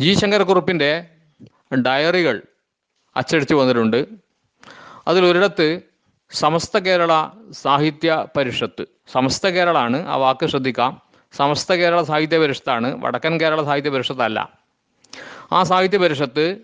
[0.00, 1.06] ജി ശങ്കരക്കുറുപ്പിന്റെ
[1.86, 2.42] ഡയറികൾ
[3.16, 4.06] അച്ചടിച്ചു വന്നിട്ടുണ്ട്.
[5.08, 5.80] അതിലൊരിടത്ത്
[6.30, 8.86] സമസ്ത കേരള സാഹിത്യ പരിഷത്ത്.
[9.12, 11.02] സമസ്ത കേരളാണ് ആ വാക്ക് ശ്രദ്ധിക്കാം.
[11.32, 13.04] സമസ്ത കേരള സാഹിത്യ പരിഷത്താണ്.
[13.04, 14.58] വടക്കൻ കേരള സാഹിത്യ പരിഷത്തല്ല.
[15.52, 16.58] ആ സാഹിത്യ പരിഷത്ത്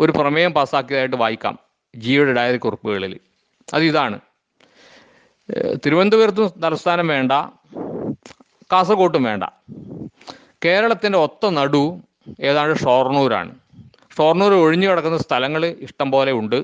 [0.00, 1.58] ഒരു പ്രമേയം പാസ്സാക്കിയതായിട്ട് വായിക്കാം.
[1.96, 3.20] ജിയുടെ ഡയറി കുറിപ്പുകളിൽ.
[3.74, 4.20] അതിതാണ്
[5.84, 7.32] തിരുവനന്തപുരത്തും തലസ്ഥാനം വേണ്ട
[8.72, 9.44] കാസർഗോട്ടും വേണ്ട.
[10.64, 11.82] കേരളത്തിന്റെ ഒത്ത നടു
[12.40, 13.52] ഏതാണ്ട് ഷൊർണൂരാണ്.
[14.16, 16.58] ഷോർണൂർ ഒഴിഞ്ഞു കിടക്കുന്ന സ്ഥലങ്ങൾ ഇഷ്ടം പോലെ ഉണ്ട്.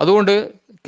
[0.00, 0.34] അതുകൊണ്ട്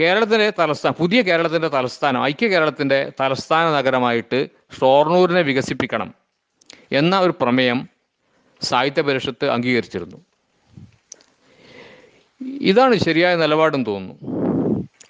[0.01, 4.39] കേരളത്തിന്റെ തലസ്ഥാനം പുതിയ കേരളത്തിന്റെ തലസ്ഥാനം ഐക്യ കേരളത്തിന്റെ തലസ്ഥാന നഗരമായിട്ട്
[4.81, 6.15] ഷോർണൂരിനെ വികസിപ്പിക്കണം
[6.93, 7.89] എന്ന ഒരു പ്രമേയം
[8.63, 10.19] സാഹിത്യ പരിഷത്ത് അംഗീകരിച്ചിരുന്നു.
[12.71, 14.44] ഇതാണ് ശരിയായ നിലപാടെന്ന് തോന്നുന്നു.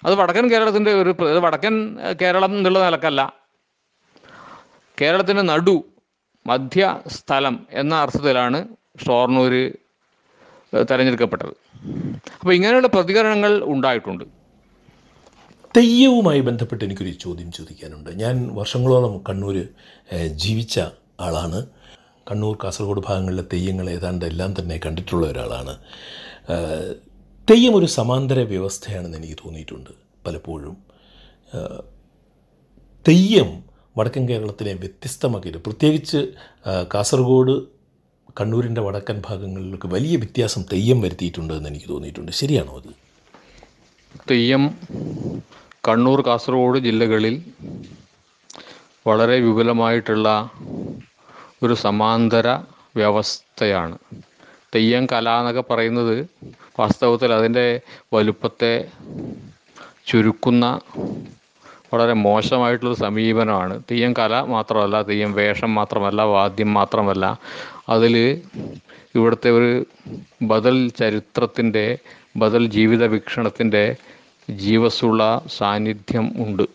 [0.05, 1.11] അത് വടക്കൻ കേരളത്തിന്റെ ഒരു
[1.45, 3.21] വടക്കൻ കേരളം എന്നുള്ള നിലക്കല്ല.
[5.01, 5.83] കേരളത്തിന്റെ നടു
[6.47, 8.67] മധ്യ സ്ഥലം എന്ന അർത്ഥത്തിലാണ്
[9.05, 9.53] ഷോർണൂർ
[10.91, 11.53] തെരഞ്ഞെടുക്കപ്പെട്ടത്.
[12.39, 14.23] അപ്പോൾ ഇങ്ങനെയുള്ള പ്രതികരണങ്ങൾ ഉണ്ടായിട്ടുണ്ട്.
[15.77, 18.09] തെയ്യവുമായി ബന്ധപ്പെട്ട് എനിക്കൊരു ചോദ്യം ചോദിക്കാനുണ്ട്.
[18.09, 19.57] ഞാൻ വർഷങ്ങളോളം കണ്ണൂർ
[20.43, 20.79] ജീവിച്ച
[21.19, 21.59] ആളാണ്.
[22.31, 25.73] കണ്ണൂർ കാസർഗോഡ് ഭാഗങ്ങളിലെ തെയ്യങ്ങൾ ഏതാണ്ട് എല്ലാം തന്നെ കണ്ടിട്ടുള്ള ഒരാളാണ്.
[27.49, 29.89] തെയ്യം ഒരു സമാന്തര വ്യവസ്ഥയാണെന്ന് എനിക്ക് തോന്നിയിട്ടുണ്ട്
[30.25, 30.77] പലപ്പോഴും.
[33.07, 33.63] തെയ്യം
[33.97, 36.27] വടക്കൻ കേരളത്തിനെ വ്യത്യസ്തമാക്കിയിട്ട് പ്രത്യേകിച്ച്
[36.93, 37.55] കാസർഗോഡ്
[38.41, 42.31] കണ്ണൂരിന്റെ വടക്കൻ ഭാഗങ്ങളിലൊക്കെ വലിയ വ്യത്യാസം തെയ്യം വരുത്തിയിട്ടുണ്ട് എന്ന് എനിക്ക് തോന്നിയിട്ടുണ്ട്.
[42.31, 42.91] ശരിയാണോ അത്?
[44.31, 44.77] തെയ്യം
[45.87, 47.43] കണ്ണൂർ കാസർഗോഡ് ജില്ലകളിൽ
[49.07, 50.49] വളരെ വിപുലമായിട്ടുള്ള
[51.63, 52.47] ഒരു സമാന്തര
[52.95, 53.97] വ്യവസ്ഥയാണ്.
[54.75, 56.15] തെയ്യം കല എന്നൊക്കെ പറയുന്നത്
[56.79, 57.67] വാസ്തവത്തിൽ അതിന്റെ
[58.13, 58.73] വലുപ്പത്തെ
[60.09, 60.65] ചുരുക്കുന്ന
[61.91, 63.75] വളരെ മോശമായിട്ടുള്ളൊരു സമീപനമാണ്.
[63.89, 67.25] തെയ്യം കല മാത്രമല്ല തെയ്യം വേഷം മാത്രമല്ല വാദ്യം മാത്രമല്ല
[67.89, 68.15] അതിൽ
[69.15, 69.69] ഇവിടുത്തെ ഒരു
[70.51, 71.85] ബദൽ ചരിത്രത്തിന്റെ
[72.35, 73.83] ബദൽ ജീവിത വീക്ഷണത്തിന്റെ
[74.49, 75.21] ജീവസുള്ള
[75.57, 76.05] സാന്നിധ്യം
[76.45, 76.65] ഉണ്ട്.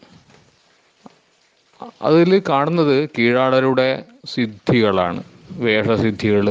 [2.04, 3.88] അതിൽ കാണുന്നത് കീഴാടരുടെ
[4.32, 5.22] സിദ്ധികളാണ്.
[5.60, 6.46] വേഷസിദ്ധികൾ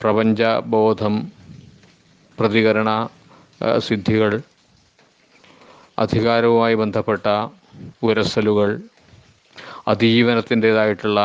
[0.00, 1.14] പ്രപഞ്ചബോധം
[2.38, 2.90] പ്രതികരണ
[3.78, 4.32] സിദ്ധികൾ
[5.98, 7.26] അധികാരവുമായി ബന്ധപ്പെട്ട
[8.02, 8.70] ഉരസലുകൾ
[9.88, 11.20] അതിജീവനത്തിന്റേതായിട്ടുള്ള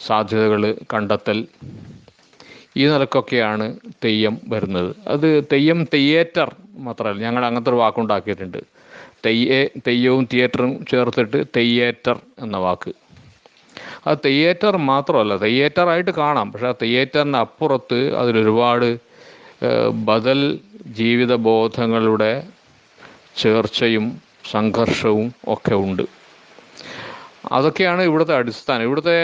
[0.00, 0.62] സാധ്യതകൾ
[0.94, 1.38] കണ്ടെത്തൽ
[2.76, 3.66] ഈ നിലക്കൊക്കെയാണ്
[4.04, 4.90] തെയ്യം വരുന്നത്.
[5.06, 6.48] അത് തെയ്യം തെയ്യേറ്റർ
[6.86, 8.60] മാത്രമല്ല ഞങ്ങൾ അങ്ങനത്തെ ഒരു വാക്കുണ്ടാക്കിയിട്ടുണ്ട്.
[9.26, 12.92] തെയ്യേ തെയ്യവും തിയേറ്ററും ചേർത്തിട്ട് തെയ്യേറ്റർ എന്ന വാക്ക്.
[14.06, 16.52] ആ തിയേറ്റർ മാത്രമല്ല തിയേറ്ററായിട്ട് കാണാം.
[16.52, 18.88] പക്ഷെ ആ തിയേറ്ററിന് അപ്പുറത്ത് അതിലൊരുപാട്
[20.08, 20.40] ബദൽ
[21.00, 22.32] ജീവിത ബോധങ്ങളുടെ
[23.36, 24.06] ചേർച്ചയും
[24.50, 26.02] സംഘർഷവും ഒക്കെ ഉണ്ട്.
[27.52, 28.82] അതൊക്കെയാണ് ഇവിടുത്തെ അടിസ്ഥാനം.
[28.82, 29.16] ഇവിടുത്തെ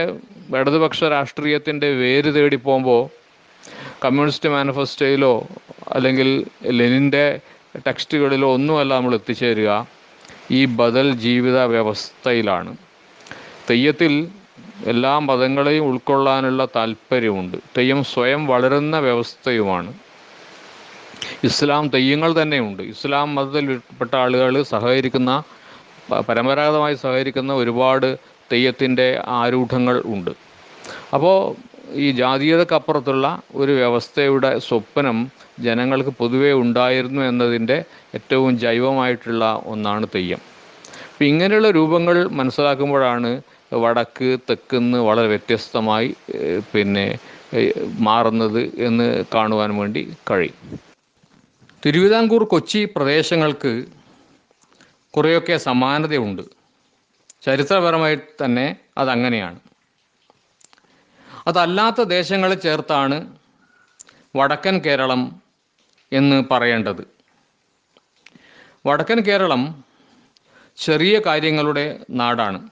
[0.58, 3.02] ഇടതുപക്ഷ രാഷ്ട്രീയത്തിന്റെ വേര് തേടി പോകുമ്പോൾ
[4.04, 5.34] കമ്മ്യൂണിസ്റ്റ് മാനിഫെസ്റ്റോയിലോ
[5.88, 6.28] അല്ലെങ്കിൽ
[6.78, 7.24] ലെനിന്റെ
[7.86, 9.70] ടെക്സ്റ്റുകളിലോ ഒന്നുമല്ല നമ്മൾ എത്തിച്ചേരുക.
[10.50, 12.72] ഈ ബദൽ ജീവിത വ്യവസ്ഥയിലാണ്.
[13.70, 14.12] തെയ്യത്തിൽ
[14.86, 17.56] എല്ലാ മതങ്ങളെയും ഉൾക്കൊള്ളാനുള്ള താല്പര്യമുണ്ട്.
[17.76, 19.92] തെയ്യം സ്വയം വളരുന്ന വ്യവസ്ഥയുമാണ്.
[21.44, 22.82] ഇസ്ലാം തെയ്യങ്ങൾ തന്നെയുണ്ട്.
[22.82, 25.42] ഇസ്ലാം മതത്തിൽപ്പെട്ട ആളുകൾ സഹകരിക്കുന്ന
[26.28, 28.18] പരമ്പരാഗതമായി സഹകരിക്കുന്ന ഒരുപാട്
[28.52, 30.30] തെയ്യത്തിന്റെ ആരൂഢങ്ങൾ ഉണ്ട്.
[31.14, 31.36] അപ്പോൾ
[31.94, 35.18] ഈ ജാതീയതക്കപ്പുറത്തുള്ള ഒരു വ്യവസ്ഥയുടെ സ്വപ്നം
[35.60, 40.40] ജനങ്ങൾക്ക് പൊതുവേ ഉണ്ടായിരുന്നു എന്നതിന്റെ ഏറ്റവും ജൈവമായിട്ടുള്ള ഒന്നാണ് തെയ്യം.
[41.12, 43.30] അപ്പം ഇങ്ങനെയുള്ള രൂപങ്ങൾ മനസ്സിലാക്കുമ്പോഴാണ്
[43.72, 46.14] വടക്ക് തെക്കുന്ന് വളരെ വ്യത്യസ്തമായി
[46.74, 47.18] പിന്നെ
[47.98, 50.78] മാറുന്നത് എന്ന് കാണുവാൻ വേണ്ടി കഴിയും.
[51.86, 53.84] തിരുവിതാംകൂർ കൊച്ചി പ്രദേശങ്ങൾക്ക്
[55.16, 56.42] കുറേയൊക്കെ സമാനതയുണ്ട്.
[57.46, 59.58] ചരിത്രപരമായി തന്നെ അതങ്ങനെയാണ്.
[61.46, 63.36] അതല്ലാത്ത ദേശങ്ങളെ ചേർത്താണ്
[64.36, 65.42] വടക്കൻ കേരളം
[66.12, 67.04] എന്ന് പറയേണ്ടത്.
[68.86, 69.84] വടക്കൻ കേരളം
[70.76, 72.68] ചെറിയ കാര്യങ്ങളുടെ നാടാണ്.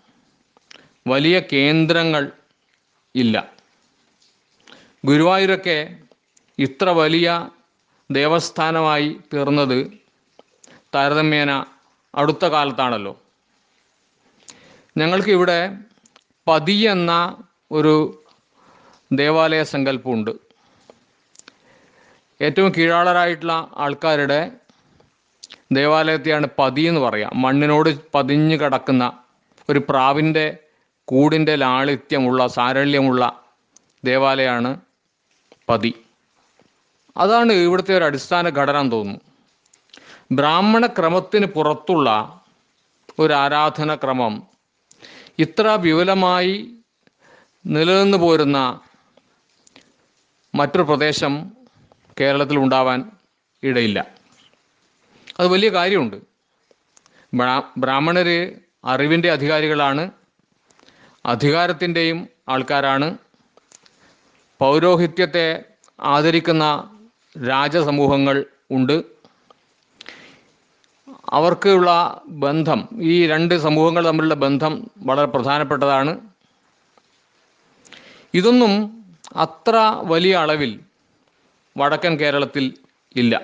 [1.07, 2.32] വലിയ കേന്ദ്രങ്ങൾ
[3.14, 3.36] ഇല്ല.
[5.04, 5.78] ഗുരുവായൂരൊക്കെ
[6.59, 7.50] ഇത്ര വലിയ
[8.11, 9.78] ദേവസ്ഥാനമായി തീർന്നത്
[10.94, 11.64] താരതമ്യേന
[12.14, 13.12] അടുത്ത കാലത്താണല്ലോ.
[14.98, 15.61] ഞങ്ങൾക്കിവിടെ
[16.48, 17.12] പതി എന്ന
[17.72, 17.94] ഒരു
[19.12, 20.32] ദേവാലയ സങ്കല്പമുണ്ട്.
[22.42, 24.40] ഏറ്റവും കീഴാളരായിട്ടുള്ള ആൾക്കാരുടെ
[25.72, 29.04] ദേവാലയത്തെയാണ് പതി എന്ന് പറയുക മണ്ണിനോട് പതിഞ്ഞു കിടക്കുന്ന
[29.70, 30.46] ഒരു പ്രാവിന്റെ
[31.09, 33.44] കൂടിന്റെ ലാളിത്യമുള്ള സാരല്യമുള്ള
[34.04, 34.80] ദേവാലയമാണ്
[35.68, 35.94] പതി.
[37.16, 39.20] അതാണ് ഇവിടുത്തെ ഒരു അടിസ്ഥാന ഘടന തോന്നുന്നു.
[40.32, 42.40] ബ്രാഹ്മണ ക്രമത്തിന് പുറത്തുള്ള
[43.18, 44.42] ഒരു ആരാധന ക്രമം
[45.38, 46.70] ഇത്ര വിപുലമായി
[47.66, 48.80] നിലനിന്ന് പോരുന്ന
[50.54, 51.52] മറ്റൊരു പ്രദേശം
[52.20, 53.11] കേരളത്തിൽ ഉണ്ടാവാൻ
[53.62, 54.07] ഇടയില്ല.
[55.38, 56.16] അത് വലിയ കാര്യമുണ്ട്.
[57.34, 58.52] ബ്രാ ബ്രാഹ്മണർ
[58.84, 60.11] അറിവിന്റെ അധികാരികളാണ്.
[61.27, 63.18] അധികാരത്തിന്റെയും ആൾക്കാരാണ്.
[64.59, 65.64] പൗരോഹിത്യത്തെ
[66.01, 66.64] ആദരിക്കുന്ന
[67.49, 69.03] രാജസമൂഹങ്ങൾ ഉണ്ട്.
[71.31, 76.20] അവർക്കുള്ള ബന്ധം ഈ രണ്ട് സമൂഹങ്ങൾ തമ്മിലുള്ള ബന്ധം വളരെ പ്രധാനപ്പെട്ടതാണ്.
[78.35, 79.05] ഇതൊന്നും
[79.37, 80.81] അത്ര വലിയ അളവിൽ
[81.77, 82.74] വടക്കൻ കേരളത്തിൽ
[83.16, 83.43] ഇല്ല.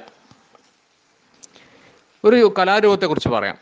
[2.24, 3.58] ഒരു കലാരൂപത്തെക്കുറിച്ച് പറയാം.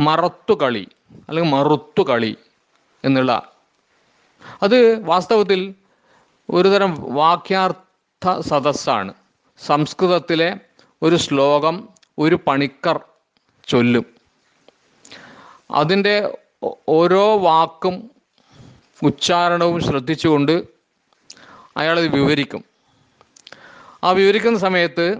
[0.00, 0.88] മറത്തുകളി
[1.28, 2.36] അല്ലെങ്കിൽ മറുത്തുകളി
[3.06, 3.52] എന്നുള്ള.
[4.62, 5.74] അത് വാസ്തവത്തിൽ
[6.50, 9.14] ഒരുതരം വാക്യാർത്ഥ സദസ്സാണ്.
[9.66, 10.56] സംസ്കൃതത്തിലെ
[11.02, 11.88] ഒരു ശ്ലോകം
[12.18, 13.00] ഒരു പണിക്കർ
[13.68, 14.06] ചൊല്ലും.
[15.70, 16.38] അതിന്റെ
[16.88, 18.10] ഓരോ വാക്കും
[19.02, 20.62] ഉച്ചാരണവും ശ്രദ്ധിച്ചുകൊണ്ട്
[21.76, 22.64] അയാളത് വിവരിക്കും.
[24.04, 25.18] ആ വിവരിക്കുന്ന സമയത്ത്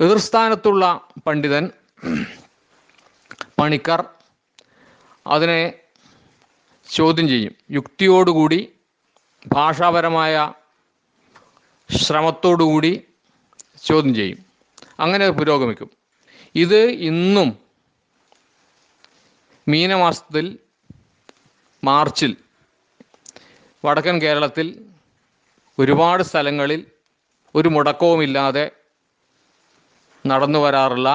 [0.00, 1.70] എതിർസ്ഥാനത്തുള്ള പണ്ഡിതൻ
[3.58, 4.04] പണിക്കർ
[5.26, 5.72] അതിനെ
[6.90, 7.54] ചോദ്യം ചെയ്യും.
[7.70, 8.60] യുക്തിയോടുകൂടി
[9.46, 10.52] ഭാഷാപരമായ
[11.90, 12.92] ശ്രമത്തോടുകൂടി
[13.84, 14.40] ചോദ്യം ചെയ്യും.
[15.00, 15.90] അങ്ങനെ പുരോഗമിക്കും.
[16.54, 16.80] ഇത്
[17.10, 17.58] ഇന്നും
[19.68, 20.58] മീനമാസത്തിൽ
[21.84, 22.36] മാർച്ചിൽ
[23.84, 24.84] വടക്കൻ കേരളത്തിൽ
[25.78, 26.86] ഒരുപാട് സ്ഥലങ്ങളിൽ
[27.54, 28.70] ഒരു മുടക്കവുമില്ലാതെ
[30.26, 31.08] നടന്നു വരാറുള്ള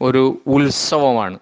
[0.00, 1.38] ഒരു ഉത്സവമാണ്.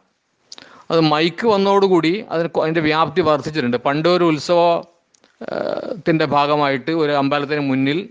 [0.93, 3.77] അത് മൈക്ക് വന്നതോടുകൂടി അതിന് അതിന്റെ വ്യാപ്തി വർദ്ധിച്ചിട്ടുണ്ട്.
[3.77, 8.09] പണ്ട് ഒരു ഉത്സവത്തിന്റെ ഭാഗമായിട്ട് ഒരു അമ്പലത്തിന് മുന്നിൽ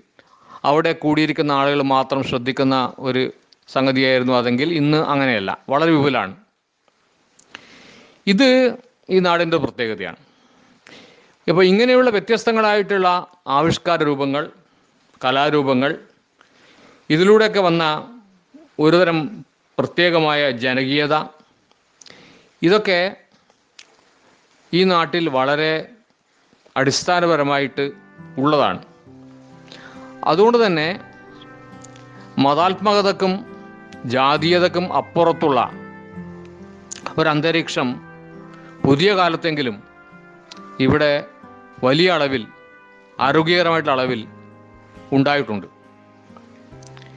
[0.63, 3.31] അവിടെ കൂടിയിരിക്കുന്ന ആളുകൾ മാത്രം ശ്രദ്ധിക്കുന്ന ഒരു
[3.67, 5.59] സംഗതിയായിരുന്നു അതെങ്കിൽ ഇന്ന് അങ്ങനെയല്ല.
[5.69, 6.35] വളരെ വിപുലാണ്.
[8.27, 8.77] ഇത്
[9.09, 10.15] ഈ നാടിന്റെ പ്രത്യേകതയാണ്.
[11.47, 14.49] ഇപ്പോൾ ഇങ്ങനെയുള്ള വ്യത്യസ്തങ്ങളായിട്ടുള്ള ആവിഷ്കാര രൂപങ്ങൾ
[15.25, 15.97] കലാരൂപങ്ങൾ
[17.09, 18.09] ഇതിലൂടെയൊക്കെ വന്ന
[18.79, 19.45] ഒരുതരം
[19.79, 21.40] പ്രത്യേകമായ ജനകീയത
[22.61, 23.15] ഇതൊക്കെ
[24.73, 25.93] ഈ നാട്ടിൽ വളരെ
[26.77, 27.91] അടിസ്ഥാനപരമായിട്ട്
[28.37, 28.81] ഉള്ളതാണ്.
[30.23, 30.99] അതുകൊണ്ട് തന്നെ
[32.39, 33.33] മതാത്മകതക്കും
[34.05, 35.59] ജാതീയതക്കും അപ്പുറത്തുള്ള
[37.17, 37.87] ഒരന്തരീക്ഷം
[38.85, 39.83] പുതിയ കാലത്തെങ്കിലും
[40.79, 41.11] ഇവിടെ
[41.83, 42.43] വലിയ അളവിൽ
[43.19, 44.21] ആരോഗ്യകരമായിട്ടുള്ള അളവിൽ
[45.11, 45.67] ഉണ്ടായിട്ടുണ്ട്.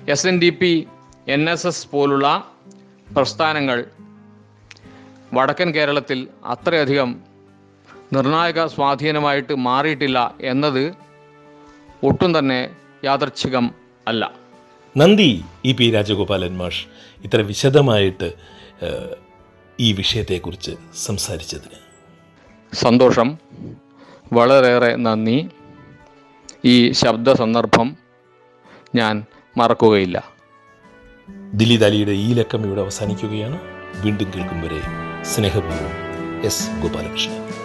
[0.09, 0.89] S N D P
[1.29, 2.29] N S S പോലുള്ള
[3.17, 3.79] പ്രസ്ഥാനങ്ങൾ
[5.35, 7.21] വടക്കൻ കേരളത്തിൽ അത്രയധികം
[8.13, 10.95] നിർണായക സ്വാധീനമായിട്ട് മാറിയിട്ടില്ല എന്നത്
[12.03, 12.71] ഒട്ടും തന്നെ
[13.05, 13.75] യാദർച്ഛികം
[14.09, 14.33] അല്ല.
[14.97, 16.87] നന്ദി ഇ പി രാജഗോപാലൻ മാഷ്
[17.25, 18.33] ഇത്ര വിശദമായിട്ട്
[19.81, 21.79] ഈ വിഷയത്തെക്കുറിച്ച് സംസാരിച്ചതിന്.
[22.75, 23.39] സന്തോഷം.
[24.33, 25.49] വളരെയേറെ നന്ദി.
[26.65, 27.97] ഈ ശബ്ദ സന്ദർഭം
[28.95, 29.25] ഞാൻ
[29.57, 30.25] മറക്കുകയില്ല.
[31.55, 33.61] ദില്ലി അലിയുടെ ഈ ലക്കം ഇവിടെ അവസാനിക്കുകയാണ്.
[34.03, 34.81] വീണ്ടും കേൾക്കും വരെ
[35.33, 35.93] സ്നേഹപൂർവം
[36.43, 37.64] എസ് ഗോപാലകൃഷ്ണൻ.